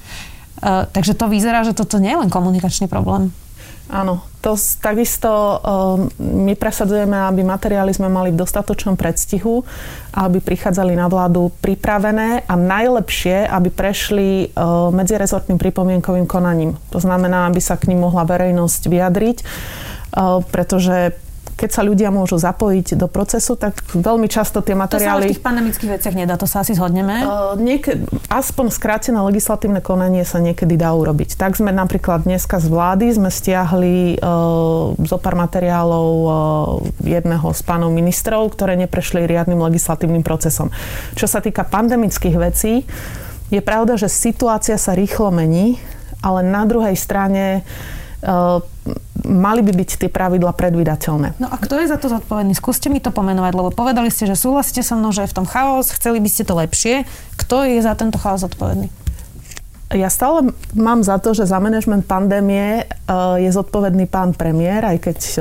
Uh, 0.60 0.88
takže 0.88 1.16
to 1.16 1.28
vyzerá, 1.28 1.64
že 1.64 1.76
toto 1.76 2.00
nie 2.00 2.12
je 2.12 2.20
len 2.20 2.32
komunikačný 2.32 2.88
problém. 2.88 3.32
Áno, 3.86 4.26
to 4.42 4.58
takisto 4.82 5.30
uh, 5.30 5.60
my 6.18 6.58
presadzujeme, 6.58 7.14
aby 7.14 7.46
materiály 7.46 7.94
sme 7.94 8.10
mali 8.10 8.34
v 8.34 8.40
dostatočnom 8.42 8.98
predstihu 8.98 9.62
aby 10.16 10.40
prichádzali 10.40 10.96
na 10.96 11.12
vládu 11.12 11.52
pripravené 11.60 12.48
a 12.48 12.54
najlepšie, 12.56 13.44
aby 13.44 13.68
prešli 13.68 14.48
uh, 14.48 14.88
medzirezortným 14.88 15.60
pripomienkovým 15.60 16.24
konaním. 16.24 16.80
To 16.88 16.96
znamená, 16.96 17.52
aby 17.52 17.60
sa 17.60 17.76
k 17.76 17.92
ním 17.92 18.00
mohla 18.08 18.24
verejnosť 18.24 18.88
vyjadriť, 18.88 19.38
uh, 19.44 20.40
pretože 20.48 21.12
keď 21.56 21.70
sa 21.72 21.80
ľudia 21.80 22.12
môžu 22.12 22.36
zapojiť 22.36 23.00
do 23.00 23.08
procesu, 23.08 23.56
tak 23.56 23.80
veľmi 23.96 24.28
často 24.28 24.60
tie 24.60 24.76
materiály... 24.76 25.24
To 25.24 25.26
sa 25.26 25.32
v 25.32 25.32
tých 25.32 25.44
pandemických 25.44 25.90
veciach 25.96 26.14
nedá, 26.14 26.36
to 26.36 26.44
sa 26.44 26.60
asi 26.60 26.76
zhodneme? 26.76 27.24
Uh, 27.24 27.56
nieke, 27.56 28.04
aspoň 28.28 28.68
skrátené 28.68 29.16
legislatívne 29.24 29.80
konanie 29.80 30.28
sa 30.28 30.36
niekedy 30.36 30.76
dá 30.76 30.92
urobiť. 30.92 31.40
Tak 31.40 31.56
sme 31.56 31.72
napríklad 31.72 32.28
dneska 32.28 32.60
z 32.60 32.68
vlády 32.68 33.08
sme 33.16 33.32
stiahli 33.32 34.20
uh, 34.20 34.92
zo 35.00 35.16
pár 35.16 35.34
materiálov 35.40 36.08
uh, 36.12 36.32
jedného 37.00 37.48
z 37.56 37.60
pánov 37.64 37.88
ministrov, 37.88 38.52
ktoré 38.52 38.76
neprešli 38.76 39.24
riadnym 39.24 39.58
legislatívnym 39.64 40.20
procesom. 40.20 40.68
Čo 41.16 41.24
sa 41.24 41.40
týka 41.40 41.64
pandemických 41.64 42.36
vecí, 42.36 42.84
je 43.48 43.64
pravda, 43.64 43.96
že 43.96 44.12
situácia 44.12 44.76
sa 44.76 44.92
rýchlo 44.92 45.32
mení, 45.32 45.80
ale 46.20 46.44
na 46.44 46.68
druhej 46.68 47.00
strane 47.00 47.64
uh, 47.64 47.95
mali 49.26 49.60
by 49.60 49.72
byť 49.74 49.90
tie 50.06 50.10
pravidla 50.10 50.54
predvydateľné. 50.54 51.42
No 51.42 51.50
a 51.50 51.56
kto 51.58 51.82
je 51.82 51.90
za 51.90 51.98
to 51.98 52.06
zodpovedný? 52.06 52.54
Skúste 52.54 52.88
mi 52.88 53.02
to 53.02 53.10
pomenovať, 53.10 53.52
lebo 53.52 53.70
povedali 53.74 54.08
ste, 54.08 54.30
že 54.30 54.38
súhlasíte 54.38 54.80
so 54.80 54.94
mnou, 54.96 55.10
že 55.10 55.26
je 55.26 55.32
v 55.34 55.36
tom 55.42 55.46
chaos, 55.46 55.90
chceli 55.92 56.22
by 56.22 56.28
ste 56.30 56.46
to 56.46 56.54
lepšie. 56.54 57.04
Kto 57.36 57.66
je 57.66 57.82
za 57.82 57.98
tento 57.98 58.16
chaos 58.16 58.46
zodpovedný? 58.46 58.88
Ja 59.94 60.10
stále 60.10 60.50
mám 60.74 61.06
za 61.06 61.22
to, 61.22 61.30
že 61.30 61.46
za 61.46 61.62
manažment 61.62 62.10
pandémie 62.10 62.82
e, 62.82 62.84
je 63.38 63.50
zodpovedný 63.54 64.10
pán 64.10 64.34
premiér, 64.34 64.82
aj 64.82 64.98
keď 64.98 65.18
e, 65.22 65.38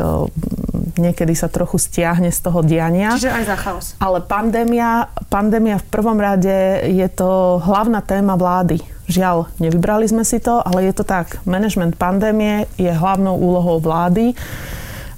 niekedy 1.02 1.34
sa 1.34 1.50
trochu 1.50 1.82
stiahne 1.82 2.30
z 2.30 2.40
toho 2.46 2.62
diania. 2.62 3.18
Čiže 3.18 3.34
aj 3.34 3.46
za 3.50 3.58
chaos. 3.58 3.86
Ale 3.98 4.22
pandémia, 4.22 5.10
pandémia 5.34 5.82
v 5.82 5.88
prvom 5.90 6.22
rade 6.22 6.86
je 6.86 7.08
to 7.10 7.58
hlavná 7.58 8.06
téma 8.06 8.38
vlády 8.38 8.86
Žiaľ, 9.06 9.54
nevybrali 9.62 10.10
sme 10.10 10.26
si 10.26 10.42
to, 10.42 10.66
ale 10.66 10.90
je 10.90 10.94
to 10.98 11.06
tak. 11.06 11.38
Management 11.46 11.94
pandémie 11.96 12.66
je 12.82 12.90
hlavnou 12.90 13.38
úlohou 13.38 13.78
vlády 13.78 14.34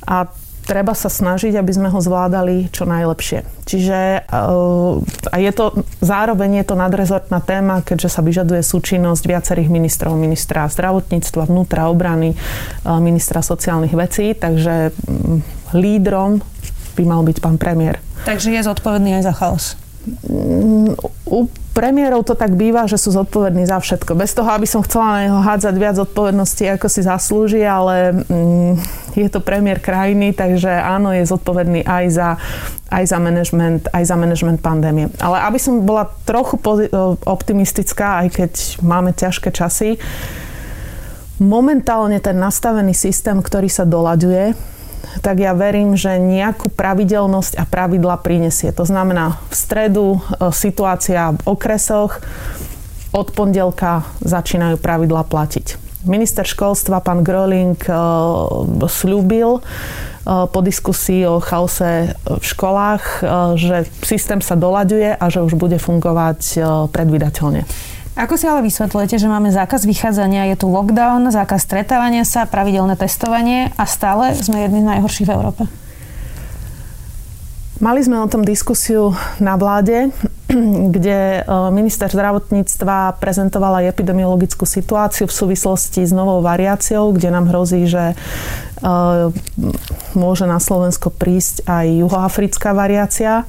a 0.04 0.28
treba 0.68 0.92
sa 0.92 1.08
snažiť, 1.08 1.56
aby 1.56 1.72
sme 1.72 1.88
ho 1.88 2.00
zvládali 2.04 2.68
čo 2.76 2.84
najlepšie. 2.84 3.48
Čiže 3.64 4.00
eh, 4.28 5.32
a 5.32 5.36
je 5.40 5.52
to, 5.56 5.88
zároveň 6.04 6.62
je 6.62 6.66
to 6.68 6.76
nadrezortná 6.76 7.40
téma, 7.40 7.80
keďže 7.80 8.20
sa 8.20 8.22
vyžaduje 8.22 8.60
súčinnosť 8.60 9.24
viacerých 9.24 9.72
ministrov, 9.72 10.20
ministra 10.20 10.68
zdravotníctva, 10.68 11.48
vnútra, 11.48 11.88
obrany, 11.88 12.36
eh, 12.36 13.00
ministra 13.00 13.40
sociálnych 13.40 13.96
vecí, 13.96 14.36
takže 14.36 14.92
mm, 14.92 15.72
lídrom 15.80 16.44
by 17.00 17.04
mal 17.08 17.24
byť 17.24 17.38
pán 17.40 17.56
premiér. 17.56 18.04
Takže 18.28 18.52
je 18.52 18.68
zodpovedný 18.68 19.24
aj 19.24 19.24
za 19.24 19.34
chaos. 19.34 19.66
Mm, 20.28 21.00
premiérov 21.78 22.26
to 22.26 22.34
tak 22.34 22.58
býva, 22.58 22.90
že 22.90 22.98
sú 22.98 23.14
zodpovední 23.14 23.70
za 23.70 23.78
všetko. 23.78 24.18
Bez 24.18 24.34
toho, 24.34 24.50
aby 24.50 24.66
som 24.66 24.82
chcela 24.82 25.14
na 25.14 25.20
neho 25.30 25.40
hádzať 25.46 25.76
viac 25.78 26.02
zodpovednosti, 26.02 26.66
ako 26.74 26.88
si 26.90 27.06
zaslúži, 27.06 27.62
ale 27.62 28.26
mm, 28.26 28.74
je 29.14 29.30
to 29.30 29.38
premiér 29.46 29.78
krajiny, 29.78 30.34
takže 30.34 30.74
áno, 30.74 31.14
je 31.14 31.30
zodpovedný 31.30 31.86
aj 31.86 32.06
za, 32.10 32.30
aj 32.90 33.04
za 33.06 33.18
management, 33.22 33.94
aj 33.94 34.04
za 34.10 34.16
management 34.18 34.58
pandémie. 34.66 35.14
Ale 35.22 35.38
aby 35.46 35.62
som 35.62 35.86
bola 35.86 36.10
trochu 36.26 36.58
optimistická, 37.30 38.26
aj 38.26 38.28
keď 38.34 38.52
máme 38.82 39.14
ťažké 39.14 39.54
časy, 39.54 40.02
momentálne 41.38 42.18
ten 42.18 42.42
nastavený 42.42 42.98
systém, 42.98 43.38
ktorý 43.38 43.70
sa 43.70 43.86
doľaďuje, 43.86 44.77
tak 45.22 45.42
ja 45.42 45.54
verím, 45.54 45.98
že 45.98 46.22
nejakú 46.22 46.70
pravidelnosť 46.74 47.58
a 47.58 47.64
pravidla 47.66 48.22
prinesie. 48.22 48.74
To 48.74 48.86
znamená, 48.86 49.40
v 49.50 49.56
stredu 49.56 50.08
e, 50.18 50.20
situácia 50.54 51.34
v 51.34 51.42
okresoch, 51.46 52.22
od 53.16 53.28
pondelka 53.34 54.04
začínajú 54.22 54.78
pravidla 54.78 55.26
platiť. 55.26 55.80
Minister 56.06 56.46
školstva, 56.46 57.02
pán 57.02 57.26
Gröling, 57.26 57.80
e, 57.82 57.92
slúbil 58.88 59.60
e, 59.60 59.62
po 60.28 60.60
diskusii 60.62 61.26
o 61.26 61.42
chaose 61.42 62.14
v 62.28 62.44
školách, 62.44 63.04
že 63.58 63.90
systém 64.04 64.40
sa 64.44 64.56
doľaďuje 64.60 65.18
a 65.18 65.26
že 65.28 65.44
už 65.44 65.58
bude 65.58 65.80
fungovať 65.82 66.62
predvydateľne. 66.94 67.66
Ako 68.18 68.34
si 68.34 68.50
ale 68.50 68.66
vysvetľujete, 68.66 69.22
že 69.22 69.30
máme 69.30 69.54
zákaz 69.54 69.86
vychádzania, 69.86 70.50
je 70.50 70.58
tu 70.58 70.66
lockdown, 70.74 71.30
zákaz 71.30 71.62
stretávania 71.62 72.26
sa, 72.26 72.50
pravidelné 72.50 72.98
testovanie 72.98 73.70
a 73.78 73.86
stále 73.86 74.34
sme 74.34 74.66
jedni 74.66 74.82
z 74.82 74.90
najhorších 74.90 75.30
v 75.30 75.36
Európe? 75.38 75.64
Mali 77.78 78.02
sme 78.02 78.18
o 78.18 78.26
tom 78.26 78.42
diskusiu 78.42 79.14
na 79.38 79.54
vláde, 79.54 80.10
kde 80.98 81.46
e, 81.46 81.70
minister 81.70 82.10
zdravotníctva 82.10 83.22
prezentovala 83.22 83.86
epidemiologickú 83.86 84.66
situáciu 84.66 85.30
v 85.30 85.38
súvislosti 85.38 86.02
s 86.02 86.10
novou 86.10 86.42
variáciou, 86.42 87.14
kde 87.14 87.30
nám 87.30 87.54
hrozí, 87.54 87.86
že 87.86 88.12
e, 88.12 88.16
môže 90.18 90.50
na 90.50 90.58
Slovensko 90.58 91.14
prísť 91.14 91.70
aj 91.70 91.86
juhoafrická 92.02 92.74
variácia. 92.74 93.46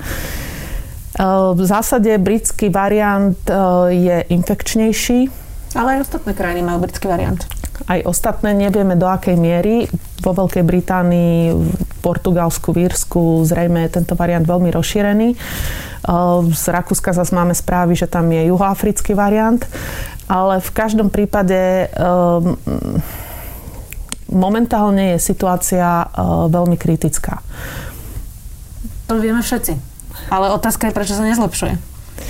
V 1.55 1.62
zásade 1.65 2.12
britský 2.21 2.69
variant 2.69 3.38
e, 3.49 3.55
je 3.97 4.17
infekčnejší. 4.29 5.33
Ale 5.73 5.99
aj 5.99 6.00
ostatné 6.05 6.33
krajiny 6.37 6.61
majú 6.61 6.85
britský 6.85 7.09
variant. 7.09 7.41
Aj 7.88 8.00
ostatné 8.05 8.53
nevieme 8.53 8.93
do 8.93 9.09
akej 9.09 9.35
miery. 9.41 9.88
Vo 10.21 10.37
Veľkej 10.37 10.62
Británii, 10.67 11.57
Portugalsku, 12.05 12.77
Vírsku 12.77 13.47
zrejme 13.49 13.88
je 13.88 13.99
tento 13.99 14.12
variant 14.21 14.45
veľmi 14.45 14.69
rozšírený. 14.69 15.29
E, 15.33 15.37
z 16.53 16.65
Rakúska 16.69 17.17
zase 17.17 17.33
máme 17.33 17.57
správy, 17.57 17.97
že 17.97 18.07
tam 18.07 18.29
je 18.29 18.53
juhoafrický 18.53 19.17
variant. 19.17 19.65
Ale 20.29 20.61
v 20.61 20.71
každom 20.77 21.09
prípade 21.09 21.88
momentálne 24.29 25.17
je 25.17 25.25
situácia 25.25 26.05
veľmi 26.53 26.77
kritická. 26.77 27.41
To 29.09 29.17
vieme 29.17 29.41
všetci. 29.41 29.88
Ale 30.28 30.52
otázka 30.52 30.88
je, 30.88 30.97
prečo 30.97 31.16
sa 31.16 31.25
nezlepšuje. 31.25 31.75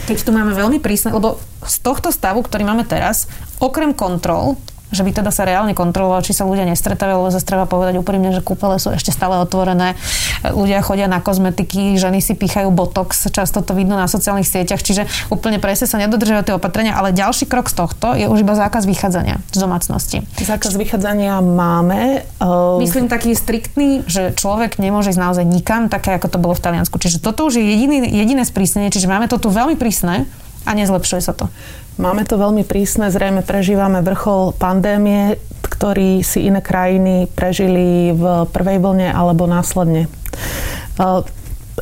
Keď 0.09 0.19
tu 0.25 0.31
máme 0.33 0.53
veľmi 0.53 0.79
prísne, 0.81 1.13
lebo 1.13 1.41
z 1.65 1.77
tohto 1.81 2.13
stavu, 2.13 2.45
ktorý 2.45 2.65
máme 2.65 2.85
teraz, 2.85 3.27
okrem 3.59 3.93
kontrol, 3.97 4.57
že 4.89 5.05
by 5.05 5.11
teda 5.13 5.29
sa 5.29 5.45
reálne 5.45 5.77
kontrolovalo, 5.77 6.25
či 6.25 6.33
sa 6.33 6.49
ľudia 6.49 6.65
nestretávajú, 6.65 7.21
lebo 7.21 7.31
zase 7.35 7.45
treba 7.45 7.69
povedať 7.69 8.01
úprimne, 8.01 8.33
že 8.33 8.41
kúpele 8.41 8.81
sú 8.81 8.95
ešte 8.97 9.13
stále 9.13 9.37
otvorené, 9.37 10.01
ľudia 10.49 10.81
chodia 10.81 11.11
na 11.11 11.21
kozmetiky, 11.21 12.01
ženy 12.01 12.25
si 12.25 12.33
pýchajú 12.33 12.73
botox, 12.73 13.29
často 13.29 13.61
to 13.61 13.77
vidno 13.77 14.01
na 14.01 14.09
sociálnych 14.09 14.49
sieťach, 14.49 14.81
čiže 14.81 15.05
úplne 15.29 15.61
presne 15.61 15.85
sa 15.85 16.01
nedodržiavajú 16.01 16.45
tie 16.49 16.57
opatrenia, 16.57 16.97
ale 16.97 17.13
ďalší 17.13 17.45
krok 17.45 17.69
z 17.69 17.77
tohto 17.77 18.17
je 18.17 18.25
už 18.25 18.41
iba 18.41 18.57
zákaz 18.57 18.89
vychádzania 18.89 19.41
z 19.53 19.59
domácnosti. 19.61 20.19
Zákaz 20.41 20.75
vychádzania 20.81 21.41
máme. 21.45 22.25
Uh... 22.41 22.81
Myslím 22.81 23.13
taký 23.13 23.37
striktný, 23.37 24.07
že 24.09 24.33
človek 24.33 24.81
nemôže 24.81 25.13
ísť 25.13 25.21
naozaj 25.21 25.45
nikam, 25.45 25.93
také 25.93 26.17
ako 26.17 26.33
to 26.33 26.39
bolo 26.41 26.55
v 26.57 26.65
Taliansku. 26.65 26.97
Čiže 26.97 27.21
toto 27.21 27.49
už 27.49 27.61
je 27.61 27.65
jediný, 27.65 28.09
jediné 28.09 28.43
sprísnenie, 28.47 28.89
čiže 28.89 29.11
máme 29.11 29.29
to 29.29 29.37
tu 29.37 29.53
veľmi 29.53 29.77
prísne 29.77 30.25
a 30.65 30.71
nezlepšuje 30.73 31.21
sa 31.25 31.33
to. 31.37 31.49
Máme 31.99 32.23
to 32.23 32.39
veľmi 32.39 32.63
prísne, 32.63 33.11
zrejme 33.11 33.43
prežívame 33.43 33.99
vrchol 34.07 34.55
pandémie, 34.55 35.35
ktorý 35.67 36.23
si 36.23 36.47
iné 36.47 36.63
krajiny 36.63 37.27
prežili 37.35 38.15
v 38.15 38.47
prvej 38.55 38.79
vlne 38.79 39.11
alebo 39.11 39.51
následne. 39.51 40.07
E, 40.07 40.09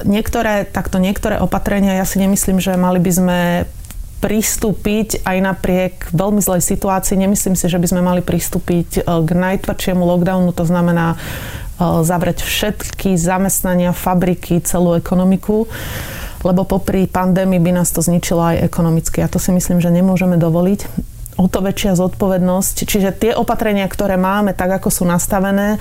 niektoré, 0.08 0.64
takto 0.64 0.96
niektoré 0.96 1.37
opatrenia, 1.37 2.00
ja 2.00 2.08
si 2.08 2.16
nemyslím, 2.16 2.64
že 2.64 2.80
mali 2.80 2.96
by 2.96 3.12
sme 3.12 3.40
pristúpiť 4.25 5.20
aj 5.28 5.37
napriek 5.37 5.94
veľmi 6.16 6.40
zlej 6.40 6.64
situácii. 6.64 7.20
Nemyslím 7.20 7.52
si, 7.52 7.68
že 7.68 7.76
by 7.76 7.85
sme 7.85 8.00
mali 8.00 8.25
pristúpiť 8.25 8.88
e, 8.96 9.00
k 9.04 9.30
najtvrdšiemu 9.37 10.00
lockdownu, 10.00 10.49
to 10.56 10.64
znamená 10.64 11.12
e, 11.12 11.16
zavrieť 12.08 12.40
všetky 12.40 13.20
zamestnania, 13.20 13.92
fabriky, 13.92 14.64
celú 14.64 14.96
ekonomiku 14.96 15.68
lebo 16.45 16.66
popri 16.66 17.07
pandémii 17.07 17.62
by 17.62 17.83
nás 17.83 17.93
to 17.93 18.05
zničilo 18.05 18.43
aj 18.43 18.66
ekonomicky 18.66 19.23
a 19.25 19.31
to 19.31 19.40
si 19.40 19.55
myslím, 19.55 19.81
že 19.81 19.93
nemôžeme 19.93 20.37
dovoliť. 20.37 20.81
o 21.37 21.52
to 21.52 21.61
väčšia 21.61 22.00
zodpovednosť. 22.00 22.88
Čiže 22.88 23.12
tie 23.12 23.33
opatrenia, 23.37 23.85
ktoré 23.93 24.16
máme, 24.16 24.57
tak 24.57 24.81
ako 24.81 24.88
sú 24.88 25.05
nastavené, 25.05 25.76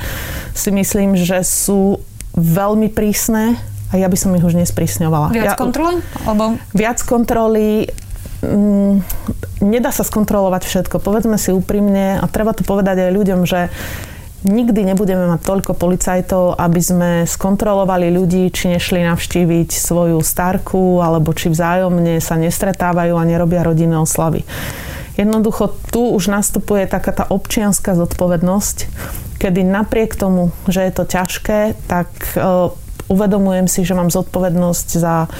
si 0.51 0.67
myslím, 0.67 1.15
že 1.15 1.47
sú 1.47 2.03
veľmi 2.35 2.91
prísne 2.91 3.55
a 3.91 3.95
ja 3.95 4.11
by 4.11 4.17
som 4.19 4.35
ich 4.35 4.43
už 4.43 4.59
nesprísňovala. 4.59 5.31
Viac 5.31 5.55
ja, 5.55 5.55
kontroly? 5.55 6.03
Alebo... 6.27 6.59
Viac 6.75 6.99
kontroly 7.07 7.87
mm, 8.43 8.93
nedá 9.63 9.95
sa 9.95 10.03
skontrolovať 10.03 10.67
všetko. 10.67 10.99
Povedzme 10.99 11.39
si 11.39 11.55
úprimne 11.55 12.19
a 12.19 12.25
treba 12.27 12.51
to 12.51 12.67
povedať 12.67 13.07
aj 13.07 13.11
ľuďom, 13.15 13.47
že 13.47 13.71
nikdy 14.45 14.93
nebudeme 14.93 15.25
mať 15.25 15.41
toľko 15.41 15.73
policajtov, 15.73 16.55
aby 16.61 16.81
sme 16.81 17.09
skontrolovali 17.25 18.13
ľudí, 18.13 18.53
či 18.53 18.71
nešli 18.71 19.01
navštíviť 19.01 19.69
svoju 19.73 20.21
starku, 20.21 21.01
alebo 21.01 21.33
či 21.33 21.49
vzájomne 21.49 22.21
sa 22.21 22.37
nestretávajú 22.37 23.17
a 23.17 23.27
nerobia 23.27 23.65
rodinné 23.65 23.97
oslavy. 23.97 24.45
Jednoducho 25.17 25.73
tu 25.89 26.11
už 26.13 26.29
nastupuje 26.29 26.85
taká 26.85 27.11
tá 27.15 27.25
občianská 27.25 27.95
zodpovednosť, 27.97 28.77
kedy 29.41 29.65
napriek 29.65 30.13
tomu, 30.13 30.53
že 30.69 30.83
je 30.85 30.91
to 30.93 31.03
ťažké, 31.07 31.75
tak 31.87 32.07
uh, 32.35 32.69
uvedomujem 33.07 33.65
si, 33.65 33.81
že 33.87 33.97
mám 33.97 34.11
zodpovednosť 34.11 34.87
za 34.95 35.31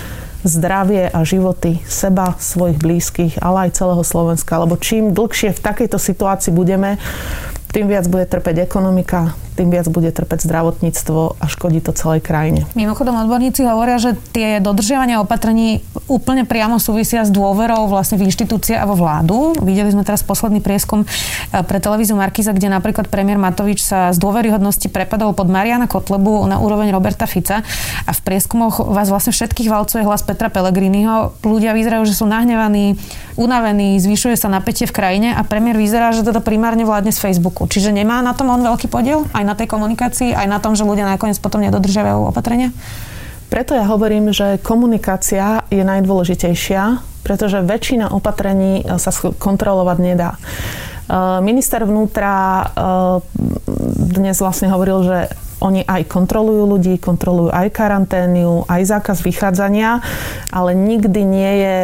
zdravie 0.46 1.10
a 1.10 1.26
životy 1.26 1.82
seba, 1.90 2.38
svojich 2.38 2.78
blízkych, 2.78 3.34
ale 3.42 3.68
aj 3.68 3.82
celého 3.82 4.06
Slovenska. 4.06 4.62
Lebo 4.62 4.78
čím 4.78 5.12
dlhšie 5.12 5.58
v 5.58 5.64
takejto 5.64 5.98
situácii 5.98 6.54
budeme, 6.54 7.02
tým 7.76 7.92
viac 7.92 8.08
bude 8.08 8.24
trpeť 8.24 8.64
ekonomika, 8.64 9.36
tým 9.56 9.72
viac 9.72 9.88
bude 9.88 10.12
trpeť 10.12 10.44
zdravotníctvo 10.44 11.40
a 11.40 11.46
škodí 11.48 11.80
to 11.80 11.96
celej 11.96 12.20
krajine. 12.20 12.68
Mimochodom 12.76 13.16
odborníci 13.16 13.64
hovoria, 13.64 13.96
že 13.98 14.20
tie 14.36 14.60
dodržiavania 14.60 15.24
opatrení 15.24 15.80
úplne 16.12 16.44
priamo 16.44 16.76
súvisia 16.78 17.24
s 17.24 17.32
dôverou 17.32 17.88
vlastne 17.88 18.20
v 18.20 18.28
inštitúcie 18.28 18.76
a 18.76 18.84
vo 18.84 19.00
vládu. 19.00 19.56
Videli 19.64 19.96
sme 19.96 20.04
teraz 20.04 20.28
posledný 20.28 20.60
prieskum 20.60 21.08
e, 21.08 21.08
pre 21.64 21.80
televíziu 21.80 22.20
Markiza, 22.20 22.52
kde 22.52 22.68
napríklad 22.68 23.08
premiér 23.08 23.40
Matovič 23.40 23.80
sa 23.80 24.12
z 24.12 24.20
dôveryhodnosti 24.20 24.92
prepadol 24.92 25.32
pod 25.32 25.48
Mariana 25.48 25.88
Kotlebu 25.88 26.44
na 26.52 26.60
úroveň 26.60 26.92
Roberta 26.92 27.24
Fica 27.24 27.64
a 28.04 28.12
v 28.12 28.20
prieskumoch 28.28 28.84
vás 28.92 29.08
vlastne 29.08 29.32
všetkých 29.32 29.72
valcuje 29.72 30.04
hlas 30.04 30.28
Petra 30.28 30.52
Pellegriniho. 30.52 31.40
Ľudia 31.40 31.72
vyzerajú, 31.72 32.04
že 32.04 32.18
sú 32.18 32.28
nahnevaní, 32.28 33.00
unavení, 33.40 33.96
zvyšuje 34.04 34.36
sa 34.36 34.52
napätie 34.52 34.84
v 34.84 34.94
krajine 34.94 35.30
a 35.32 35.42
premiér 35.48 35.80
vyzerá, 35.80 36.12
že 36.12 36.28
toto 36.28 36.44
primárne 36.44 36.84
vládne 36.84 37.16
z 37.16 37.24
Facebooku. 37.24 37.70
Čiže 37.72 37.96
nemá 37.96 38.20
na 38.20 38.36
tom 38.36 38.52
on 38.52 38.60
veľký 38.60 38.92
podiel? 38.92 39.24
Aj 39.32 39.45
na 39.46 39.54
tej 39.54 39.70
komunikácii? 39.70 40.34
Aj 40.34 40.50
na 40.50 40.58
tom, 40.58 40.74
že 40.74 40.84
ľudia 40.84 41.06
nakoniec 41.06 41.38
potom 41.38 41.62
nedodržiavajú 41.62 42.34
opatrenia? 42.34 42.74
Preto 43.48 43.78
ja 43.78 43.86
hovorím, 43.86 44.34
že 44.34 44.58
komunikácia 44.60 45.64
je 45.70 45.86
najdôležitejšia, 45.86 47.00
pretože 47.22 47.62
väčšina 47.62 48.10
opatrení 48.10 48.82
e, 48.82 48.98
sa 48.98 49.14
kontrolovať 49.14 49.98
nedá. 50.02 50.42
E, 51.06 51.18
minister 51.42 51.86
vnútra 51.86 52.34
e, 52.34 52.66
dnes 54.16 54.38
vlastne 54.42 54.72
hovoril, 54.74 55.00
že 55.06 55.20
oni 55.64 55.88
aj 55.88 56.12
kontrolujú 56.12 56.64
ľudí, 56.68 57.00
kontrolujú 57.00 57.50
aj 57.50 57.72
karanténiu, 57.72 58.68
aj 58.68 58.82
zákaz 58.86 59.24
vychádzania, 59.24 60.04
ale 60.52 60.76
nikdy 60.76 61.22
nie 61.24 61.52
je 61.64 61.78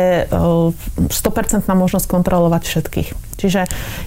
100% 1.07 1.65
možnosť 1.65 2.05
kontrolovať 2.05 2.61
všetkých. 2.67 3.09
Čiže 3.41 3.61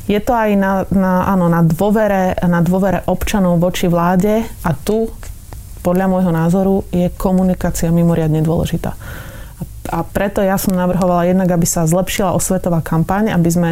je 0.07 0.21
to 0.23 0.33
aj 0.37 0.51
na, 0.55 0.73
na, 0.95 1.27
áno, 1.27 1.51
na, 1.51 1.65
dôvere, 1.65 2.39
na 2.45 2.63
dôvere 2.63 3.03
občanov 3.09 3.59
voči 3.59 3.91
vláde 3.91 4.47
a 4.63 4.71
tu, 4.77 5.11
podľa 5.83 6.07
môjho 6.07 6.33
názoru, 6.33 6.87
je 6.95 7.11
komunikácia 7.19 7.91
mimoriadne 7.91 8.45
dôležitá. 8.45 8.95
A 9.95 10.03
preto 10.03 10.43
ja 10.43 10.59
som 10.59 10.75
navrhovala 10.75 11.31
jednak, 11.31 11.55
aby 11.55 11.63
sa 11.63 11.87
zlepšila 11.87 12.35
osvetová 12.35 12.83
kampaň, 12.83 13.31
aby 13.31 13.47
sme 13.47 13.71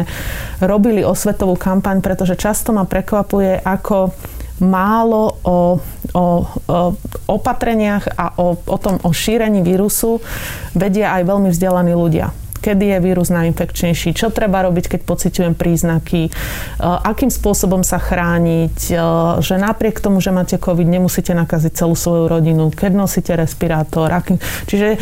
robili 0.63 1.03
osvetovú 1.03 1.59
kampaň, 1.59 1.99
pretože 1.99 2.39
často 2.39 2.71
ma 2.71 2.87
prekvapuje, 2.87 3.59
ako 3.59 4.15
málo 4.63 5.43
o, 5.43 5.83
o, 6.15 6.25
o 6.47 6.77
opatreniach 7.27 8.15
a 8.15 8.39
o, 8.39 8.55
o 8.55 8.77
tom 8.79 9.03
o 9.03 9.11
šírení 9.11 9.59
vírusu 9.59 10.23
vedia 10.71 11.11
aj 11.19 11.27
veľmi 11.27 11.49
vzdelaní 11.51 11.91
ľudia 11.91 12.31
kedy 12.63 12.95
je 12.95 13.03
vírus 13.03 13.27
najinfekčnejší, 13.27 14.15
čo 14.15 14.31
treba 14.31 14.63
robiť, 14.63 14.95
keď 14.95 15.01
pociťujem 15.03 15.53
príznaky, 15.59 16.21
e, 16.23 16.31
akým 16.79 17.27
spôsobom 17.27 17.83
sa 17.83 17.99
chrániť, 17.99 18.77
e, 18.87 18.95
že 19.43 19.59
napriek 19.59 19.99
tomu, 19.99 20.23
že 20.23 20.31
máte 20.31 20.55
COVID, 20.55 20.87
nemusíte 20.87 21.35
nakaziť 21.35 21.75
celú 21.75 21.91
svoju 21.99 22.31
rodinu, 22.31 22.71
keď 22.71 22.91
nosíte 22.95 23.35
respirátor. 23.35 24.07
Akým... 24.15 24.39
Čiže 24.63 24.95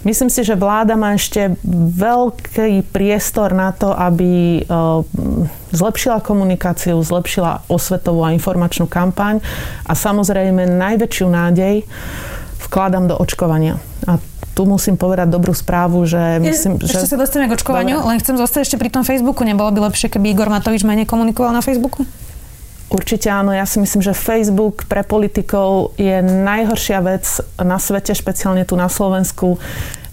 Myslím 0.00 0.32
si, 0.32 0.40
že 0.40 0.56
vláda 0.56 0.96
má 0.96 1.12
ešte 1.12 1.60
veľký 2.00 2.88
priestor 2.88 3.52
na 3.52 3.68
to, 3.76 3.92
aby 3.92 4.60
e, 4.60 4.72
zlepšila 5.76 6.24
komunikáciu, 6.24 6.96
zlepšila 7.04 7.68
osvetovú 7.68 8.24
a 8.24 8.32
informačnú 8.32 8.88
kampaň 8.88 9.44
a 9.84 9.92
samozrejme 9.92 10.64
najväčšiu 10.64 11.26
nádej 11.28 11.84
vkladám 12.70 13.12
do 13.12 13.14
očkovania. 13.20 13.76
A 14.08 14.16
tu 14.56 14.64
musím 14.64 14.96
povedať 14.96 15.28
dobrú 15.30 15.52
správu, 15.52 16.04
že 16.08 16.40
myslím, 16.42 16.80
ešte 16.80 17.06
že... 17.06 17.12
sa 17.12 17.18
dostaneme 17.20 17.52
k 17.52 17.60
očkovaniu, 17.60 18.00
Dobre. 18.00 18.08
len 18.12 18.16
chcem 18.20 18.36
zostať 18.40 18.60
ešte 18.66 18.76
pri 18.80 18.90
tom 18.92 19.04
Facebooku. 19.04 19.44
Nebolo 19.44 19.70
by 19.70 19.92
lepšie, 19.92 20.10
keby 20.10 20.32
Igor 20.32 20.48
Matovič 20.48 20.82
menej 20.82 21.06
komunikoval 21.06 21.54
na 21.54 21.62
Facebooku? 21.62 22.08
Určite 22.90 23.30
áno, 23.30 23.54
ja 23.54 23.62
si 23.70 23.78
myslím, 23.78 24.02
že 24.02 24.18
Facebook 24.18 24.90
pre 24.90 25.06
politikov 25.06 25.94
je 25.94 26.18
najhoršia 26.20 26.98
vec 27.06 27.22
na 27.62 27.78
svete, 27.78 28.18
špeciálne 28.18 28.66
tu 28.66 28.74
na 28.74 28.90
Slovensku. 28.90 29.62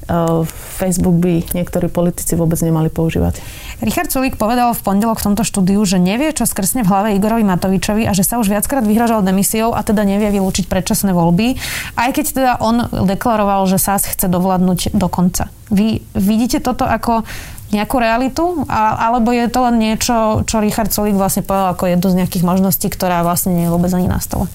Ehm, 0.08 0.48
Facebook 0.78 1.20
by 1.20 1.58
niektorí 1.58 1.92
politici 1.92 2.38
vôbec 2.40 2.56
nemali 2.63 2.88
používať. 2.88 3.44
Richard 3.84 4.08
Sulík 4.08 4.40
povedal 4.40 4.72
v 4.72 4.80
pondelok 4.80 5.20
v 5.20 5.34
tomto 5.34 5.44
štúdiu, 5.44 5.84
že 5.84 6.00
nevie, 6.00 6.32
čo 6.32 6.48
skrsne 6.48 6.86
v 6.86 6.90
hlave 6.90 7.10
Igorovi 7.20 7.44
Matovičovi 7.44 8.08
a 8.08 8.16
že 8.16 8.24
sa 8.24 8.40
už 8.40 8.48
viackrát 8.48 8.88
vyhražal 8.88 9.20
demisiou 9.20 9.76
a 9.76 9.84
teda 9.84 10.08
nevie 10.08 10.32
vylúčiť 10.32 10.72
predčasné 10.72 11.12
voľby, 11.12 11.60
aj 12.00 12.10
keď 12.13 12.26
teda 12.30 12.52
on 12.63 12.88
deklaroval, 13.10 13.68
že 13.68 13.82
SAS 13.82 14.08
chce 14.08 14.32
dovládnuť 14.32 14.96
do 14.96 15.12
konca. 15.12 15.52
Vy 15.68 16.00
vidíte 16.16 16.63
toto 16.63 16.88
ako 16.88 17.28
nejakú 17.71 17.99
realitu? 17.99 18.63
Alebo 18.71 19.36
je 19.36 19.47
to 19.51 19.60
len 19.67 19.75
niečo, 19.80 20.43
čo 20.47 20.63
Richard 20.63 20.91
Sulík 20.91 21.19
vlastne 21.19 21.43
povedal 21.43 21.75
ako 21.75 21.84
jednu 21.88 22.08
z 22.12 22.17
nejakých 22.23 22.47
možností, 22.47 22.88
ktorá 22.88 23.23
vlastne 23.23 23.56
nie 23.56 23.67
je 23.67 23.73
vôbec 23.73 23.91
ani 23.91 24.08
na 24.08 24.19
stole? 24.23 24.47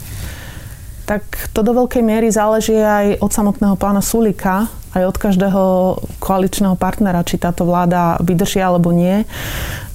Tak 1.02 1.50
to 1.52 1.60
do 1.66 1.74
veľkej 1.74 2.00
miery 2.00 2.30
záleží 2.30 2.78
aj 2.78 3.18
od 3.20 3.30
samotného 3.34 3.74
pána 3.76 4.00
Sulika, 4.00 4.70
aj 4.94 5.02
od 5.08 5.16
každého 5.18 5.62
koaličného 6.22 6.78
partnera, 6.78 7.26
či 7.26 7.42
táto 7.42 7.66
vláda 7.66 8.16
vydrží 8.22 8.62
alebo 8.62 8.94
nie. 8.94 9.26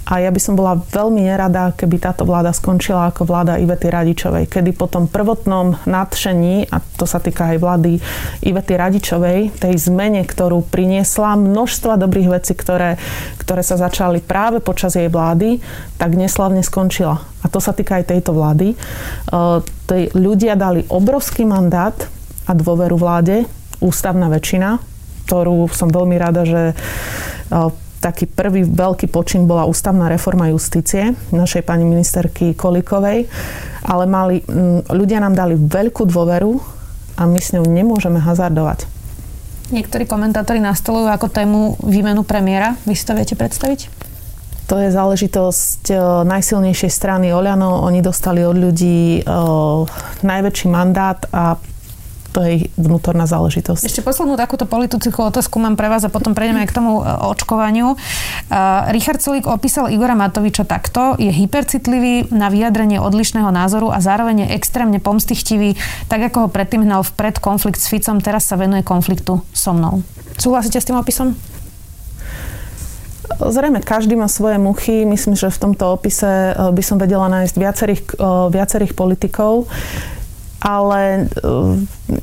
A 0.07 0.23
ja 0.23 0.31
by 0.31 0.39
som 0.39 0.55
bola 0.55 0.79
veľmi 0.79 1.19
nerada, 1.27 1.75
keby 1.75 1.99
táto 1.99 2.23
vláda 2.23 2.55
skončila 2.55 3.11
ako 3.11 3.27
vláda 3.27 3.59
Ivety 3.59 3.91
Radičovej, 3.91 4.47
kedy 4.47 4.71
po 4.71 4.87
tom 4.87 5.11
prvotnom 5.11 5.83
nadšení, 5.83 6.71
a 6.71 6.79
to 6.79 7.03
sa 7.03 7.19
týka 7.19 7.51
aj 7.51 7.57
vlády 7.59 7.99
Ivety 8.39 8.79
Radičovej, 8.79 9.59
tej 9.59 9.75
zmene, 9.75 10.23
ktorú 10.23 10.63
priniesla 10.63 11.35
množstva 11.35 11.99
dobrých 11.99 12.39
vecí, 12.39 12.55
ktoré, 12.55 12.95
ktoré 13.35 13.59
sa 13.67 13.75
začali 13.75 14.23
práve 14.23 14.63
počas 14.63 14.95
jej 14.95 15.11
vlády, 15.11 15.59
tak 15.99 16.15
neslavne 16.15 16.63
skončila. 16.63 17.27
A 17.43 17.51
to 17.51 17.59
sa 17.59 17.75
týka 17.75 17.99
aj 17.99 18.07
tejto 18.07 18.31
vlády. 18.31 18.79
Tej 19.91 20.03
ľudia 20.15 20.55
dali 20.55 20.87
obrovský 20.87 21.43
mandát 21.43 21.95
a 22.47 22.55
dôveru 22.55 22.95
vláde, 22.95 23.43
ústavná 23.83 24.31
väčšina, 24.31 24.79
ktorú 25.27 25.67
som 25.75 25.91
veľmi 25.91 26.15
rada, 26.15 26.47
že 26.47 26.71
taký 27.97 28.29
prvý 28.29 28.63
veľký 28.63 29.09
počin 29.09 29.49
bola 29.49 29.65
ústavná 29.65 30.05
reforma 30.07 30.47
justície 30.53 31.17
našej 31.33 31.65
pani 31.65 31.83
ministerky 31.83 32.53
Kolikovej, 32.53 33.25
ale 33.83 34.03
mali, 34.05 34.45
ľudia 34.89 35.17
nám 35.17 35.33
dali 35.33 35.57
veľkú 35.57 36.05
dôveru 36.05 36.61
a 37.17 37.25
my 37.25 37.39
s 37.41 37.57
ňou 37.57 37.65
nemôžeme 37.65 38.21
hazardovať. 38.21 38.85
Niektorí 39.67 40.07
komentátori 40.07 40.63
nastolujú 40.63 41.11
ako 41.11 41.27
tému 41.27 41.59
výmenu 41.83 42.23
premiéra. 42.23 42.79
Vy 42.87 42.95
si 42.95 43.03
to 43.03 43.17
viete 43.17 43.35
predstaviť? 43.35 43.91
To 44.67 44.75
je 44.79 44.91
záležitosť 44.91 45.95
najsilnejšej 46.27 46.91
strany 46.91 47.31
Oľano. 47.31 47.87
Oni 47.87 48.03
dostali 48.03 48.43
od 48.43 48.55
ľudí 48.55 49.23
najväčší 50.23 50.67
mandát 50.67 51.23
a 51.31 51.55
to 52.37 52.45
je 52.45 52.69
vnútorná 52.77 53.25
záležitosť. 53.25 53.89
Ešte 53.89 54.05
poslednú 54.05 54.37
takúto 54.37 54.69
politickú 54.69 55.25
otázku 55.25 55.57
mám 55.57 55.73
pre 55.73 55.89
vás 55.89 56.05
a 56.05 56.13
potom 56.13 56.37
prejdeme 56.37 56.61
aj 56.61 56.69
k 56.69 56.77
tomu 56.77 57.01
e, 57.01 57.09
očkovaniu. 57.33 57.97
Uh, 57.97 58.93
Richard 58.93 59.25
Sulík 59.25 59.49
opísal 59.49 59.89
Igora 59.89 60.13
Matoviča 60.13 60.61
takto. 60.61 61.17
Je 61.17 61.33
hypercitlivý 61.33 62.29
na 62.29 62.53
vyjadrenie 62.53 63.01
odlišného 63.01 63.49
názoru 63.49 63.89
a 63.89 63.97
zároveň 63.97 64.45
je 64.45 64.53
extrémne 64.53 65.01
pomstichtivý, 65.01 65.73
tak 66.05 66.29
ako 66.29 66.45
ho 66.45 66.47
predtým 66.53 66.85
hnal 66.85 67.01
vpred 67.01 67.41
konflikt 67.41 67.81
s 67.81 67.89
Ficom, 67.89 68.21
teraz 68.21 68.45
sa 68.45 68.53
venuje 68.53 68.85
konfliktu 68.85 69.41
so 69.49 69.73
mnou. 69.73 70.05
Súhlasíte 70.37 70.77
s 70.77 70.85
tým 70.85 71.01
opisom? 71.01 71.33
Zrejme 73.27 73.81
každý 73.81 74.13
má 74.13 74.29
svoje 74.29 74.61
muchy. 74.61 75.09
Myslím, 75.09 75.33
že 75.33 75.49
v 75.49 75.57
tomto 75.57 75.89
opise 75.89 76.53
e, 76.53 76.69
by 76.69 76.83
som 76.85 77.01
vedela 77.01 77.25
nájsť 77.33 77.55
viacerých, 77.57 78.01
viacerých 78.53 78.93
politikov 78.93 79.65
ale 80.57 81.29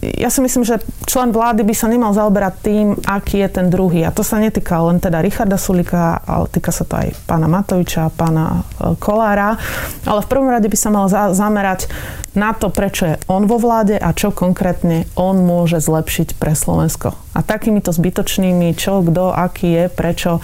ja 0.02 0.28
si 0.32 0.40
myslím, 0.42 0.66
že 0.66 0.82
člen 1.06 1.30
vlády 1.30 1.62
by 1.62 1.74
sa 1.76 1.86
nemal 1.86 2.10
zaoberať 2.10 2.54
tým, 2.66 2.86
aký 3.06 3.46
je 3.46 3.48
ten 3.48 3.66
druhý. 3.70 4.02
A 4.02 4.14
to 4.14 4.26
sa 4.26 4.42
netýka 4.42 4.82
len 4.82 4.98
teda 4.98 5.22
Richarda 5.22 5.54
Sulika, 5.54 6.18
ale 6.26 6.50
týka 6.50 6.74
sa 6.74 6.82
to 6.82 6.98
aj 6.98 7.14
pána 7.30 7.46
Matoviča, 7.46 8.10
pána 8.10 8.66
e, 8.80 8.98
Kolára. 8.98 9.54
Ale 10.02 10.20
v 10.24 10.30
prvom 10.30 10.50
rade 10.50 10.66
by 10.66 10.78
sa 10.78 10.90
mal 10.90 11.06
za- 11.06 11.30
zamerať 11.30 11.86
na 12.34 12.50
to, 12.50 12.74
prečo 12.74 13.14
je 13.14 13.16
on 13.30 13.46
vo 13.46 13.62
vláde 13.62 13.94
a 13.94 14.10
čo 14.10 14.34
konkrétne 14.34 15.06
on 15.14 15.46
môže 15.46 15.78
zlepšiť 15.78 16.34
pre 16.34 16.58
Slovensko. 16.58 17.14
A 17.38 17.40
takýmito 17.46 17.94
zbytočnými, 17.94 18.74
čo, 18.74 19.06
kto, 19.06 19.30
aký 19.30 19.68
je, 19.70 19.84
prečo, 19.86 20.42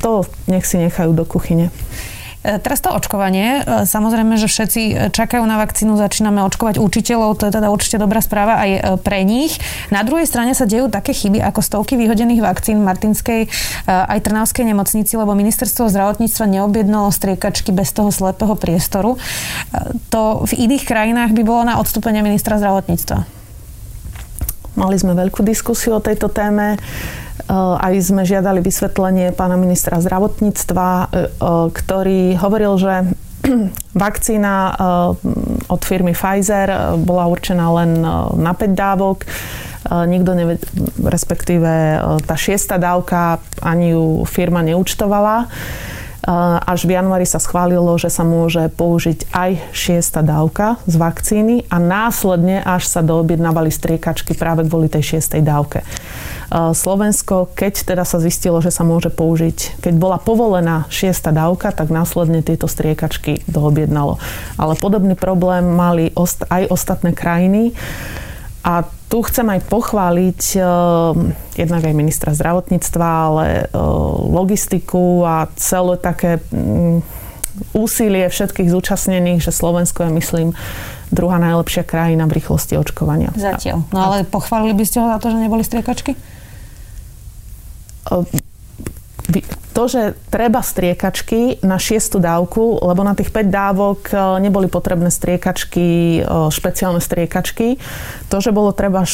to 0.00 0.24
nech 0.48 0.64
si 0.64 0.80
nechajú 0.80 1.12
do 1.12 1.28
kuchyne. 1.28 1.68
E, 2.48 2.56
teraz 2.56 2.80
to 2.80 2.88
očkovanie. 2.88 3.60
E, 3.60 3.84
samozrejme, 3.84 4.40
že 4.40 4.48
všetci 4.48 5.12
čakajú 5.12 5.44
na 5.44 5.60
vakcínu, 5.60 6.00
začíname 6.00 6.40
očkovať 6.48 6.80
učiteľov, 6.80 7.36
to 7.36 7.52
je 7.52 7.52
teda 7.52 7.68
určite 7.68 8.00
dobrá 8.00 8.24
správa 8.24 8.56
aj 8.64 8.70
e, 8.72 8.80
pre 9.04 9.20
nich. 9.28 9.60
Na 9.92 10.00
druhej 10.00 10.24
strane 10.24 10.56
sa 10.56 10.64
dejú 10.64 10.88
také 10.88 11.12
chyby 11.12 11.44
ako 11.44 11.60
stovky 11.60 12.00
vyhodených 12.00 12.40
vakcín 12.40 12.80
Martinskej 12.80 13.50
aj 13.88 14.18
Trnavskej 14.24 14.64
nemocnici, 14.64 15.18
lebo 15.18 15.34
ministerstvo 15.34 15.90
zdravotníctva 15.90 16.44
neobjednalo 16.48 17.10
striekačky 17.10 17.74
bez 17.74 17.92
toho 17.92 18.08
slepého 18.14 18.54
priestoru. 18.54 19.20
To 20.14 20.22
v 20.46 20.52
iných 20.68 20.84
krajinách 20.86 21.34
by 21.34 21.42
bolo 21.42 21.62
na 21.66 21.80
odstúpenie 21.82 22.22
ministra 22.22 22.56
zdravotníctva. 22.56 23.37
Mali 24.78 24.94
sme 24.94 25.18
veľkú 25.18 25.42
diskusiu 25.42 25.98
o 25.98 26.04
tejto 26.04 26.30
téme. 26.30 26.78
Eh, 26.78 27.54
aj 27.54 27.94
sme 27.98 28.22
žiadali 28.22 28.62
vysvetlenie 28.62 29.34
pána 29.34 29.58
ministra 29.58 29.98
zdravotníctva, 29.98 30.88
eh, 30.88 31.06
eh, 31.10 31.66
ktorý 31.74 32.38
hovoril, 32.38 32.78
že 32.78 32.94
vakcína 34.06 34.76
od 35.70 35.80
firmy 35.82 36.12
Pfizer 36.12 36.98
bola 37.00 37.30
určená 37.30 37.70
len 37.80 38.02
na 38.34 38.52
5 38.52 38.74
dávok. 38.76 39.24
Nikto 39.88 40.36
nevie, 40.36 40.60
respektíve 41.00 41.70
tá 42.28 42.36
šiesta 42.36 42.76
dávka 42.76 43.40
ani 43.62 43.96
ju 43.96 44.26
firma 44.28 44.60
neúčtovala. 44.60 45.48
Až 46.26 46.82
v 46.82 46.98
januári 46.98 47.22
sa 47.22 47.38
schválilo, 47.38 47.94
že 47.94 48.10
sa 48.10 48.26
môže 48.26 48.66
použiť 48.74 49.30
aj 49.30 49.50
šiesta 49.70 50.20
dávka 50.20 50.82
z 50.90 50.98
vakcíny 50.98 51.70
a 51.70 51.78
následne 51.78 52.58
až 52.58 52.90
sa 52.90 53.06
doobjednávali 53.06 53.70
striekačky 53.70 54.34
práve 54.34 54.66
kvôli 54.66 54.90
tej 54.90 55.14
šiestej 55.14 55.46
dávke. 55.46 55.86
Slovensko, 56.50 57.52
keď 57.52 57.92
teda 57.92 58.04
sa 58.08 58.18
zistilo, 58.18 58.58
že 58.64 58.72
sa 58.72 58.80
môže 58.80 59.12
použiť, 59.12 59.84
keď 59.84 59.94
bola 60.00 60.16
povolená 60.16 60.88
šiesta 60.88 61.28
dávka, 61.28 61.70
tak 61.70 61.92
následne 61.92 62.40
tieto 62.40 62.66
striekačky 62.66 63.44
doobjednalo. 63.46 64.16
Ale 64.56 64.74
podobný 64.80 65.12
problém 65.12 65.70
mali 65.70 66.10
aj 66.48 66.62
ostatné 66.72 67.12
krajiny. 67.12 67.76
A 68.64 68.88
tu 69.08 69.24
chcem 69.24 69.48
aj 69.48 69.60
pochváliť 69.72 70.40
uh, 70.60 71.16
jednak 71.56 71.82
aj 71.88 71.94
ministra 71.96 72.36
zdravotníctva, 72.36 73.08
ale 73.08 73.46
uh, 73.64 73.80
logistiku 74.28 75.24
a 75.24 75.48
celé 75.56 75.96
také 75.96 76.44
um, 76.52 77.00
úsilie 77.72 78.28
všetkých 78.28 78.68
zúčastnených, 78.68 79.40
že 79.42 79.50
Slovensko 79.50 80.06
je, 80.06 80.10
myslím, 80.12 80.48
druhá 81.08 81.40
najlepšia 81.40 81.88
krajina 81.88 82.28
v 82.28 82.36
rýchlosti 82.38 82.76
očkovania. 82.76 83.32
Zatiaľ. 83.34 83.88
No 83.90 83.98
ale 83.98 84.28
pochválili 84.28 84.76
by 84.76 84.84
ste 84.84 85.00
ho 85.00 85.08
za 85.08 85.18
to, 85.18 85.32
že 85.32 85.38
neboli 85.40 85.64
striekačky? 85.64 86.12
To, 89.76 89.82
že 89.86 90.02
treba 90.32 90.64
striekačky 90.64 91.60
na 91.62 91.78
šiestu 91.78 92.18
dávku, 92.18 92.80
lebo 92.82 93.04
na 93.04 93.14
tých 93.14 93.30
5 93.30 93.46
dávok 93.46 94.00
e, 94.10 94.14
neboli 94.42 94.66
potrebné 94.66 95.12
striekačky, 95.12 96.18
e, 96.18 96.50
špeciálne 96.50 96.98
striekačky. 96.98 97.78
To, 98.32 98.36
že 98.40 98.50
bolo 98.50 98.72
treba 98.72 99.04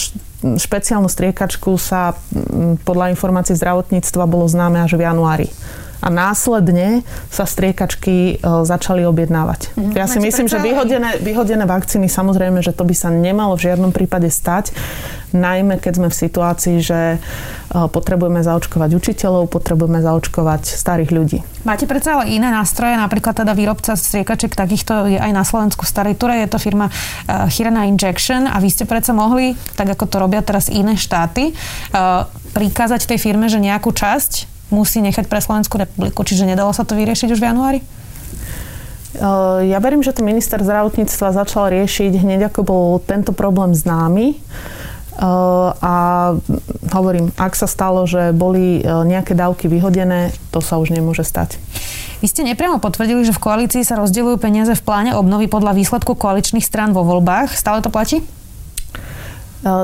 špeciálnu 0.41 1.11
striekačku 1.11 1.77
sa 1.77 2.17
podľa 2.87 3.13
informácií 3.13 3.59
zdravotníctva 3.59 4.25
bolo 4.25 4.49
známe 4.49 4.81
až 4.81 4.97
v 4.97 5.05
januári 5.05 5.49
a 6.05 6.13
následne 6.13 7.01
sa 7.33 7.49
striekačky 7.49 8.37
e, 8.37 8.49
začali 8.69 9.09
objednávať. 9.09 9.73
Mm, 9.73 9.97
ja 9.97 10.05
si 10.05 10.21
myslím, 10.21 10.53
že 10.53 10.61
vyhodené, 10.61 11.17
vyhodené 11.25 11.65
vakcíny 11.65 12.13
samozrejme, 12.13 12.61
že 12.61 12.77
to 12.77 12.85
by 12.85 12.93
sa 12.93 13.09
nemalo 13.09 13.57
v 13.57 13.73
žiadnom 13.73 13.89
prípade 13.89 14.29
stať, 14.29 14.77
najmä 15.35 15.83
keď 15.83 15.93
sme 15.99 16.09
v 16.09 16.17
situácii, 16.17 16.77
že 16.81 17.01
e, 17.15 17.19
potrebujeme 17.91 18.41
zaočkovať 18.41 18.91
učiteľov, 18.95 19.51
potrebujeme 19.51 20.01
zaočkovať 20.01 20.63
starých 20.65 21.11
ľudí. 21.11 21.39
Máte 21.67 21.85
predsa 21.91 22.17
ale 22.17 22.33
iné 22.33 22.49
nástroje, 22.49 22.95
napríklad 22.95 23.35
teda 23.35 23.53
výrobca 23.53 23.99
striekačiek 23.99 24.55
takýchto 24.55 25.11
je 25.11 25.19
aj 25.19 25.33
na 25.35 25.43
Slovensku 25.43 25.83
Starej 25.83 26.15
Ture, 26.17 26.39
je 26.41 26.49
to 26.49 26.63
firma 26.63 26.89
uh, 26.89 27.51
Chirana 27.51 27.91
Injection 27.91 28.47
a 28.47 28.63
vy 28.63 28.71
ste 28.71 28.87
predsa 28.87 29.11
mohli, 29.11 29.59
tak 29.75 29.91
ako 29.93 30.05
to 30.07 30.17
robia 30.23 30.41
teraz 30.41 30.71
iné 30.71 30.95
štáty, 30.95 31.51
uh, 31.51 32.31
prikázať 32.55 33.11
tej 33.11 33.19
firme, 33.19 33.51
že 33.51 33.59
nejakú 33.59 33.91
časť 33.91 34.47
musí 34.73 35.03
nechať 35.03 35.27
pre 35.27 35.43
Slovenskú 35.43 35.77
republiku. 35.77 36.23
Čiže 36.25 36.49
nedalo 36.49 36.73
sa 36.73 36.87
to 36.87 36.97
vyriešiť 36.97 37.29
už 37.35 37.41
v 37.41 37.49
januári? 37.51 37.81
Ja 39.63 39.79
verím, 39.79 40.03
že 40.03 40.11
to 40.11 40.27
minister 40.27 40.59
zdravotníctva 40.59 41.31
začal 41.31 41.71
riešiť 41.71 42.19
hneď 42.19 42.51
ako 42.51 42.61
bol 42.67 42.87
tento 42.99 43.31
problém 43.31 43.71
známy. 43.71 44.35
A 45.19 45.95
hovorím, 46.91 47.31
ak 47.39 47.55
sa 47.55 47.71
stalo, 47.71 48.03
že 48.03 48.35
boli 48.35 48.83
nejaké 48.83 49.39
dávky 49.39 49.71
vyhodené, 49.71 50.35
to 50.51 50.59
sa 50.59 50.79
už 50.79 50.91
nemôže 50.91 51.23
stať. 51.23 51.59
Vy 52.25 52.33
ste 52.33 52.41
nepriamo 52.41 52.81
potvrdili, 52.81 53.21
že 53.21 53.37
v 53.37 53.43
koalícii 53.43 53.85
sa 53.85 54.01
rozdeľujú 54.01 54.41
peniaze 54.41 54.73
v 54.73 54.81
pláne 54.81 55.13
obnovy 55.13 55.45
podľa 55.45 55.77
výsledku 55.77 56.17
koaličných 56.17 56.65
strán 56.65 56.97
vo 56.97 57.05
voľbách. 57.05 57.53
Stále 57.53 57.85
to 57.85 57.93
platí? 57.93 58.25
E, 58.25 58.25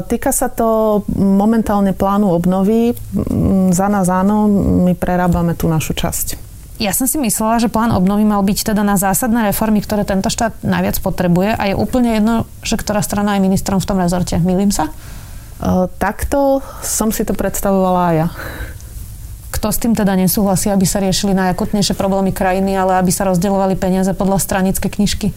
týka 0.08 0.32
sa 0.32 0.48
to 0.48 1.00
momentálne 1.14 1.92
plánu 1.92 2.32
obnovy. 2.32 2.96
Za 3.76 3.92
nás 3.92 4.08
áno, 4.08 4.48
my 4.88 4.96
prerábame 4.96 5.52
tú 5.52 5.68
našu 5.68 5.92
časť. 5.92 6.40
Ja 6.80 6.96
som 6.96 7.04
si 7.04 7.20
myslela, 7.20 7.60
že 7.60 7.68
plán 7.68 7.92
obnovy 7.92 8.24
mal 8.24 8.40
byť 8.40 8.72
teda 8.72 8.80
na 8.80 8.96
zásadné 8.96 9.52
reformy, 9.52 9.84
ktoré 9.84 10.08
tento 10.08 10.32
štát 10.32 10.64
najviac 10.64 10.96
potrebuje 11.04 11.52
a 11.52 11.62
je 11.68 11.74
úplne 11.76 12.16
jedno, 12.16 12.48
že 12.64 12.80
ktorá 12.80 13.04
strana 13.04 13.36
je 13.36 13.44
ministrom 13.44 13.84
v 13.84 13.88
tom 13.88 14.00
rezorte. 14.00 14.40
Milím 14.40 14.72
sa? 14.72 14.88
Takto 16.00 16.64
som 16.80 17.12
si 17.12 17.22
to 17.28 17.36
predstavovala 17.36 18.00
aj 18.08 18.16
ja. 18.16 18.28
Kto 19.52 19.68
s 19.68 19.76
tým 19.76 19.92
teda 19.92 20.16
nesúhlasí, 20.16 20.72
aby 20.72 20.88
sa 20.88 21.04
riešili 21.04 21.36
najakutnejšie 21.36 21.92
problémy 21.92 22.32
krajiny, 22.32 22.72
ale 22.72 22.96
aby 22.96 23.12
sa 23.12 23.28
rozdeľovali 23.28 23.76
peniaze 23.76 24.08
podľa 24.16 24.40
stranické 24.40 24.88
knižky? 24.88 25.36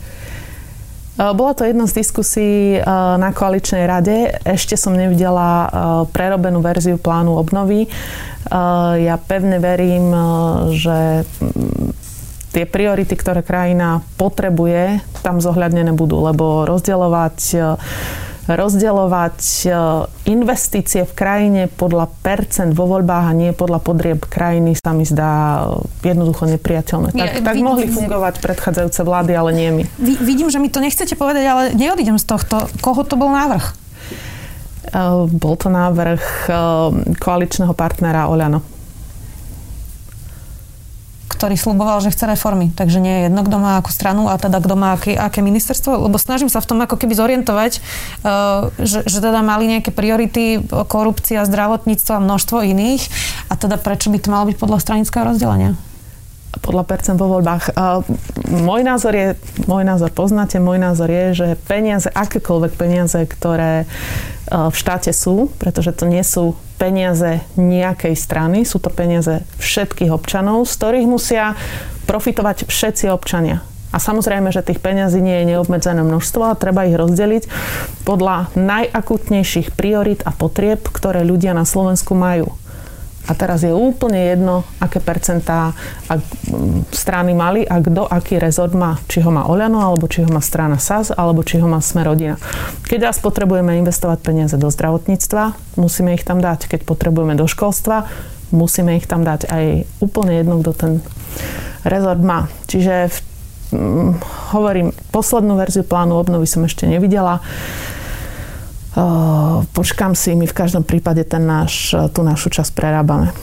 Bola 1.14 1.54
to 1.54 1.68
jedna 1.68 1.86
z 1.86 2.02
diskusí 2.02 2.80
na 3.20 3.30
koaličnej 3.36 3.86
rade. 3.86 4.34
Ešte 4.48 4.80
som 4.80 4.98
nevidela 4.98 5.70
prerobenú 6.10 6.64
verziu 6.64 6.98
plánu 6.98 7.38
obnovy. 7.38 7.86
Ja 8.98 9.16
pevne 9.22 9.62
verím, 9.62 10.10
že 10.74 11.22
mm, 11.22 11.94
tie 12.54 12.66
priority, 12.66 13.14
ktoré 13.14 13.46
krajina 13.46 14.02
potrebuje, 14.18 15.06
tam 15.22 15.38
zohľadnené 15.38 15.94
budú, 15.94 16.22
lebo 16.22 16.66
rozdeľovať 16.66 17.38
rozdeľovať 18.48 19.40
e, 19.64 19.68
investície 20.28 21.08
v 21.08 21.14
krajine 21.16 21.62
podľa 21.72 22.12
percent 22.20 22.76
vo 22.76 22.90
voľbách 22.92 23.26
a 23.32 23.34
nie 23.34 23.52
podľa 23.56 23.80
podrieb 23.80 24.20
krajiny 24.28 24.76
sa 24.76 24.92
mi 24.92 25.08
zdá 25.08 25.64
e, 25.64 26.12
jednoducho 26.12 26.52
nepriateľné. 26.52 27.16
Tak, 27.16 27.20
ja, 27.20 27.40
tak 27.40 27.56
vidím, 27.56 27.72
mohli 27.72 27.88
fungovať 27.88 28.44
predchádzajúce 28.44 29.02
vlády, 29.08 29.32
ale 29.32 29.52
nie 29.56 29.70
my. 29.72 29.84
Vidím, 30.20 30.52
že 30.52 30.60
mi 30.60 30.68
to 30.68 30.84
nechcete 30.84 31.16
povedať, 31.16 31.44
ale 31.48 31.64
neodídem 31.72 32.20
z 32.20 32.26
tohto. 32.28 32.68
Koho 32.84 33.08
to 33.08 33.16
bol 33.16 33.32
návrh? 33.32 33.80
Uh, 34.94 35.26
bol 35.32 35.56
to 35.56 35.72
návrh 35.72 36.52
koaličného 37.18 37.72
partnera 37.72 38.28
Oľano 38.28 38.73
ktorý 41.34 41.58
sluboval, 41.58 42.00
že 42.06 42.14
chce 42.14 42.30
reformy. 42.30 42.70
Takže 42.72 43.02
nie 43.02 43.14
je 43.14 43.22
jedno, 43.28 43.42
kto 43.42 43.58
má 43.58 43.82
akú 43.82 43.90
stranu 43.90 44.30
a 44.30 44.38
teda 44.38 44.62
kto 44.62 44.76
má 44.78 44.96
aké, 44.96 45.18
aké 45.18 45.42
ministerstvo, 45.42 46.06
lebo 46.08 46.22
snažím 46.22 46.48
sa 46.48 46.62
v 46.62 46.70
tom 46.70 46.80
ako 46.86 46.96
keby 47.02 47.14
zorientovať, 47.18 47.82
uh, 48.22 48.70
že, 48.78 49.04
že 49.04 49.18
teda 49.20 49.42
mali 49.42 49.68
nejaké 49.70 49.90
priority, 49.90 50.62
korupcia, 50.70 51.46
zdravotníctvo 51.50 52.12
a 52.14 52.24
množstvo 52.24 52.58
iných 52.62 53.04
a 53.50 53.54
teda 53.58 53.82
prečo 53.82 54.14
by 54.14 54.18
to 54.22 54.30
malo 54.30 54.46
byť 54.50 54.58
podľa 54.62 54.80
stranického 54.80 55.26
rozdelenia? 55.26 55.74
Podľa 56.62 56.84
percent 56.86 57.18
vo 57.18 57.40
voľbách. 57.40 57.74
Môj 58.52 58.82
názor 58.86 59.14
je, 59.16 59.28
môj 59.66 59.84
názor 59.88 60.14
poznáte, 60.14 60.62
môj 60.62 60.78
názor 60.78 61.10
je, 61.10 61.26
že 61.34 61.48
peniaze, 61.66 62.12
akékoľvek 62.12 62.74
peniaze, 62.78 63.18
ktoré 63.26 63.90
uh, 63.90 64.70
v 64.70 64.76
štáte 64.76 65.10
sú, 65.10 65.50
pretože 65.58 65.96
to 65.98 66.06
nie 66.06 66.22
sú 66.22 66.54
peniaze 66.78 67.42
nejakej 67.58 68.14
strany, 68.14 68.68
sú 68.68 68.78
to 68.78 68.94
peniaze 68.94 69.42
všetkých 69.58 70.14
občanov, 70.14 70.70
z 70.70 70.74
ktorých 70.78 71.08
musia 71.10 71.58
profitovať 72.06 72.68
všetci 72.68 73.08
občania. 73.10 73.64
A 73.94 74.02
samozrejme, 74.02 74.50
že 74.50 74.66
tých 74.66 74.82
peňazí 74.82 75.22
nie 75.22 75.46
je 75.46 75.54
neobmedzené 75.54 76.02
množstvo 76.02 76.50
a 76.50 76.58
treba 76.58 76.90
ich 76.90 76.98
rozdeliť 76.98 77.46
podľa 78.10 78.50
najakutnejších 78.58 79.78
priorit 79.78 80.26
a 80.26 80.34
potrieb, 80.34 80.82
ktoré 80.90 81.22
ľudia 81.22 81.54
na 81.54 81.62
Slovensku 81.62 82.18
majú. 82.18 82.58
A 83.24 83.32
teraz 83.40 83.64
je 83.64 83.72
úplne 83.72 84.20
jedno, 84.20 84.68
aké 84.84 85.00
percentá 85.00 85.72
ak 86.12 86.20
strany 86.92 87.32
mali 87.32 87.64
a 87.64 87.80
kto 87.80 88.04
aký 88.04 88.36
rezort 88.36 88.76
má. 88.76 89.00
Či 89.08 89.24
ho 89.24 89.32
má 89.32 89.48
Oľano, 89.48 89.80
alebo 89.80 90.12
či 90.12 90.28
ho 90.28 90.30
má 90.30 90.44
strana 90.44 90.76
SAS, 90.76 91.16
alebo 91.16 91.40
či 91.40 91.64
ho 91.64 91.68
má 91.68 91.80
Sme 91.80 92.04
rodina. 92.04 92.36
Keď 92.84 93.00
raz 93.00 93.18
potrebujeme 93.24 93.80
investovať 93.80 94.20
peniaze 94.20 94.56
do 94.60 94.68
zdravotníctva, 94.68 95.56
musíme 95.80 96.12
ich 96.20 96.28
tam 96.28 96.44
dať. 96.44 96.68
Keď 96.68 96.84
potrebujeme 96.84 97.40
do 97.40 97.48
školstva, 97.48 98.12
musíme 98.52 99.00
ich 99.00 99.08
tam 99.08 99.24
dať. 99.24 99.48
Aj 99.48 99.66
úplne 100.04 100.44
jedno, 100.44 100.60
kto 100.60 100.72
ten 100.76 100.94
rezort 101.88 102.20
má. 102.20 102.52
Čiže 102.68 103.08
v, 103.08 103.18
hm, 103.72 104.10
hovorím, 104.52 104.92
poslednú 105.16 105.56
verziu 105.56 105.88
plánu 105.88 106.20
obnovy 106.20 106.44
som 106.44 106.68
ešte 106.68 106.88
nevidela. 106.92 107.40
Počkám 109.74 110.14
si, 110.14 110.38
my 110.38 110.46
v 110.46 110.56
každom 110.56 110.86
prípade 110.86 111.26
ten 111.26 111.42
náš, 111.42 111.98
tú 112.14 112.22
našu 112.22 112.54
časť 112.54 112.72
prerábame. 112.78 113.34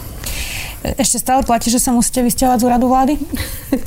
Ešte 0.80 1.20
stále 1.20 1.44
platí, 1.44 1.68
že 1.68 1.82
sa 1.82 1.92
musíte 1.92 2.24
vysťahovať 2.24 2.58
z 2.62 2.64
úradu 2.64 2.86
vlády? 2.88 3.14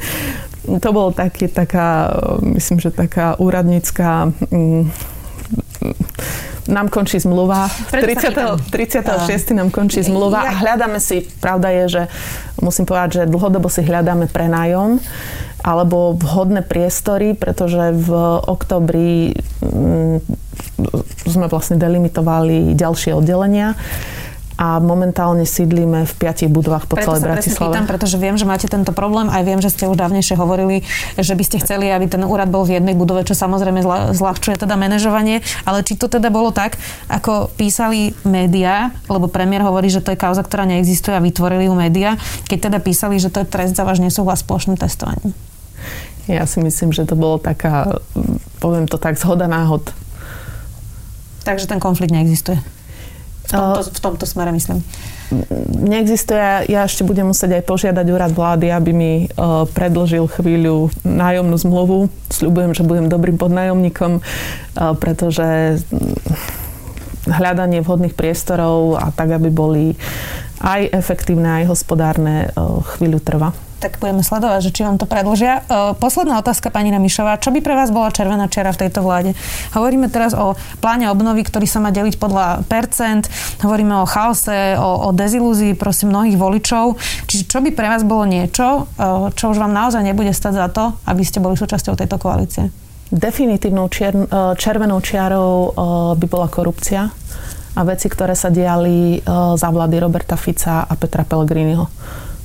to 0.83 0.89
bolo 0.93 1.09
taký, 1.09 1.49
taká, 1.49 2.11
myslím, 2.43 2.77
že 2.83 2.93
taká 2.93 3.39
úradnícká 3.39 4.29
mm, 4.29 4.83
nám 6.67 6.87
končí 6.87 7.19
zmluva. 7.19 7.67
30. 7.91 8.71
36. 8.71 9.57
nám 9.57 9.71
končí 9.71 9.99
zmluva 10.03 10.47
a 10.47 10.51
hľadáme 10.63 10.99
si, 11.01 11.25
pravda 11.41 11.71
je, 11.83 11.83
že 11.87 12.03
musím 12.63 12.87
povedať, 12.87 13.23
že 13.23 13.31
dlhodobo 13.31 13.67
si 13.67 13.83
hľadáme 13.83 14.31
prenájom 14.31 14.99
alebo 15.63 16.11
vhodné 16.19 16.59
priestory, 16.59 17.39
pretože 17.39 17.95
v 17.95 18.09
oktobri 18.51 19.31
mm, 19.63 20.42
sme 21.25 21.49
vlastne 21.49 21.81
delimitovali 21.81 22.77
ďalšie 22.77 23.17
oddelenia 23.17 23.73
a 24.53 24.77
momentálne 24.77 25.49
sídlíme 25.49 26.05
v 26.05 26.13
piatich 26.13 26.45
budovách 26.45 26.85
po 26.85 27.01
celej 27.01 27.25
Bratislave. 27.25 27.73
Pýtam, 27.73 27.89
pretože 27.89 28.21
viem, 28.21 28.37
že 28.37 28.45
máte 28.45 28.69
tento 28.69 28.93
problém, 28.93 29.25
aj 29.25 29.41
viem, 29.41 29.57
že 29.57 29.73
ste 29.73 29.89
už 29.89 29.97
dávnejšie 29.97 30.37
hovorili, 30.37 30.85
že 31.17 31.33
by 31.33 31.43
ste 31.43 31.57
chceli, 31.57 31.89
aby 31.89 32.05
ten 32.05 32.21
úrad 32.21 32.53
bol 32.53 32.61
v 32.61 32.77
jednej 32.77 32.93
budove, 32.93 33.25
čo 33.25 33.33
samozrejme 33.33 33.81
zľahčuje 34.13 34.61
teda 34.61 34.77
manažovanie, 34.77 35.41
ale 35.65 35.81
či 35.81 35.97
to 35.97 36.05
teda 36.05 36.29
bolo 36.29 36.53
tak, 36.53 36.77
ako 37.09 37.49
písali 37.57 38.13
médiá, 38.29 38.93
lebo 39.09 39.25
premiér 39.25 39.65
hovorí, 39.65 39.89
že 39.89 40.05
to 40.05 40.13
je 40.13 40.21
kauza, 40.21 40.45
ktorá 40.45 40.69
neexistuje 40.69 41.17
a 41.17 41.25
vytvorili 41.25 41.65
ju 41.65 41.73
médiá, 41.73 42.21
keď 42.45 42.69
teda 42.69 42.77
písali, 42.77 43.17
že 43.17 43.33
to 43.33 43.41
je 43.41 43.49
trest 43.49 43.73
za 43.73 43.81
váš 43.81 44.05
nesúhlas 44.05 44.45
s 44.45 44.47
plošným 44.47 44.77
testovaním. 44.77 45.33
Ja 46.29 46.45
si 46.47 46.63
myslím, 46.63 46.95
že 46.95 47.03
to 47.09 47.19
bolo 47.19 47.41
taká, 47.41 47.99
poviem 48.63 48.87
to 48.87 49.01
tak, 49.01 49.19
zhoda 49.19 49.49
náhod 49.49 49.91
Takže 51.43 51.67
ten 51.67 51.79
konflikt 51.79 52.11
neexistuje. 52.11 52.59
V 53.43 53.51
tomto, 53.51 53.81
v 53.91 53.99
tomto 53.99 54.25
smere 54.25 54.55
myslím. 54.55 54.79
Neexistuje. 55.83 56.71
Ja 56.71 56.87
ešte 56.87 57.03
budem 57.03 57.27
musieť 57.27 57.59
aj 57.59 57.63
požiadať 57.67 58.05
úrad 58.07 58.31
vlády, 58.31 58.71
aby 58.71 58.91
mi 58.95 59.11
uh, 59.27 59.67
predložil 59.67 60.31
chvíľu 60.31 60.87
nájomnú 61.03 61.59
zmluvu. 61.59 62.07
Sľubujem, 62.31 62.71
že 62.71 62.87
budem 62.87 63.11
dobrým 63.11 63.35
podnájomníkom, 63.35 64.23
uh, 64.23 64.95
pretože 64.95 65.79
hľadanie 67.27 67.83
vhodných 67.83 68.15
priestorov 68.17 68.99
a 68.99 69.11
tak, 69.11 69.35
aby 69.35 69.49
boli 69.51 69.85
aj 70.63 70.95
efektívne, 70.95 71.63
aj 71.63 71.71
hospodárne, 71.71 72.51
uh, 72.55 72.79
chvíľu 72.95 73.19
trvá 73.19 73.51
tak 73.83 73.99
budeme 73.99 74.23
sledovať, 74.23 74.59
že 74.63 74.71
či 74.71 74.87
vám 74.87 74.95
to 74.95 75.03
predložia. 75.03 75.59
E, 75.59 75.91
posledná 75.99 76.39
otázka, 76.39 76.71
pani 76.71 76.87
Namišová. 76.95 77.35
Čo 77.35 77.51
by 77.51 77.59
pre 77.59 77.75
vás 77.75 77.91
bola 77.91 78.15
červená 78.15 78.47
čiara 78.47 78.71
v 78.71 78.87
tejto 78.87 79.03
vláde? 79.03 79.35
Hovoríme 79.75 80.07
teraz 80.07 80.31
o 80.31 80.55
pláne 80.79 81.11
obnovy, 81.11 81.43
ktorý 81.43 81.67
sa 81.67 81.83
má 81.83 81.91
deliť 81.91 82.15
podľa 82.15 82.63
percent. 82.71 83.27
Hovoríme 83.59 83.91
o 83.99 84.07
chaose, 84.07 84.79
o, 84.79 84.89
o 85.03 85.09
dezilúzii 85.11 85.75
prosím 85.75 86.15
mnohých 86.15 86.39
voličov. 86.39 86.95
Čiže 87.27 87.43
čo 87.51 87.59
by 87.59 87.75
pre 87.75 87.91
vás 87.91 88.07
bolo 88.07 88.23
niečo, 88.23 88.87
e, 88.95 89.35
čo 89.35 89.51
už 89.51 89.59
vám 89.59 89.75
naozaj 89.75 89.99
nebude 89.99 90.31
stať 90.31 90.63
za 90.63 90.67
to, 90.71 90.95
aby 91.03 91.27
ste 91.27 91.43
boli 91.43 91.59
súčasťou 91.59 91.99
tejto 91.99 92.15
koalície? 92.15 92.71
Definitívnou 93.13 93.93
čier, 93.93 94.17
e, 94.17 94.25
červenou 94.57 94.97
čiarou 94.97 95.77
by 96.17 96.25
bola 96.25 96.49
korupcia 96.49 97.05
a 97.77 97.81
veci, 97.85 98.09
ktoré 98.09 98.33
sa 98.33 98.49
diali 98.53 99.17
za 99.57 99.69
vlády 99.73 99.97
Roberta 99.97 100.37
Fica 100.37 100.85
a 100.85 100.93
Petra 100.93 101.25
Pellegriniho. 101.25 101.89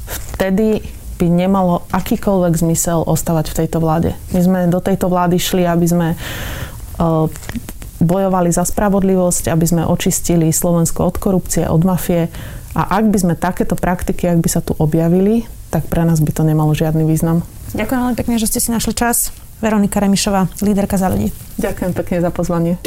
Vtedy 0.08 0.80
by 1.18 1.26
nemalo 1.26 1.82
akýkoľvek 1.90 2.54
zmysel 2.54 3.02
ostávať 3.02 3.52
v 3.52 3.56
tejto 3.64 3.82
vláde. 3.82 4.14
My 4.30 4.40
sme 4.40 4.60
do 4.70 4.78
tejto 4.78 5.10
vlády 5.10 5.36
šli, 5.36 5.66
aby 5.66 5.86
sme 5.88 6.08
e, 6.14 6.16
bojovali 7.98 8.54
za 8.54 8.62
spravodlivosť, 8.62 9.50
aby 9.50 9.66
sme 9.66 9.82
očistili 9.82 10.54
Slovensko 10.54 11.10
od 11.10 11.18
korupcie, 11.18 11.66
od 11.66 11.82
mafie. 11.82 12.30
A 12.78 13.02
ak 13.02 13.10
by 13.10 13.18
sme 13.18 13.34
takéto 13.34 13.74
praktiky, 13.74 14.30
ak 14.30 14.38
by 14.38 14.48
sa 14.48 14.62
tu 14.62 14.78
objavili, 14.78 15.50
tak 15.74 15.90
pre 15.90 16.06
nás 16.06 16.22
by 16.22 16.30
to 16.30 16.46
nemalo 16.46 16.70
žiadny 16.70 17.02
význam. 17.02 17.42
Ďakujem 17.74 18.00
veľmi 18.00 18.16
pekne, 18.16 18.36
že 18.38 18.48
ste 18.48 18.62
si 18.62 18.70
našli 18.70 18.94
čas. 18.94 19.34
Veronika 19.58 19.98
Remišová, 19.98 20.46
líderka 20.62 20.94
za 20.94 21.10
ľudí. 21.10 21.34
Ďakujem 21.58 21.92
pekne 21.94 22.16
za 22.22 22.30
pozvanie. 22.30 22.78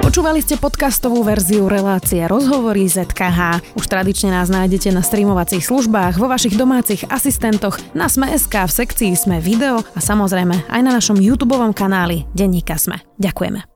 Počúvali 0.00 0.40
ste 0.40 0.56
podcastovú 0.56 1.20
verziu 1.20 1.68
relácie 1.68 2.24
Rozhovory 2.24 2.88
ZKH. 2.88 3.74
Už 3.76 3.84
tradične 3.84 4.32
nás 4.32 4.48
nájdete 4.48 4.88
na 4.94 5.04
streamovacích 5.04 5.60
službách, 5.60 6.16
vo 6.16 6.30
vašich 6.30 6.56
domácich 6.56 7.04
asistentoch, 7.12 7.76
na 7.92 8.08
Sme.sk, 8.08 8.54
v 8.54 8.72
sekcii 8.72 9.12
Sme 9.12 9.44
video 9.44 9.84
a 9.92 10.00
samozrejme 10.00 10.72
aj 10.72 10.80
na 10.80 10.96
našom 10.96 11.20
YouTube 11.20 11.58
kanáli 11.76 12.24
Denníka 12.32 12.80
Sme. 12.80 13.04
Ďakujeme. 13.20 13.75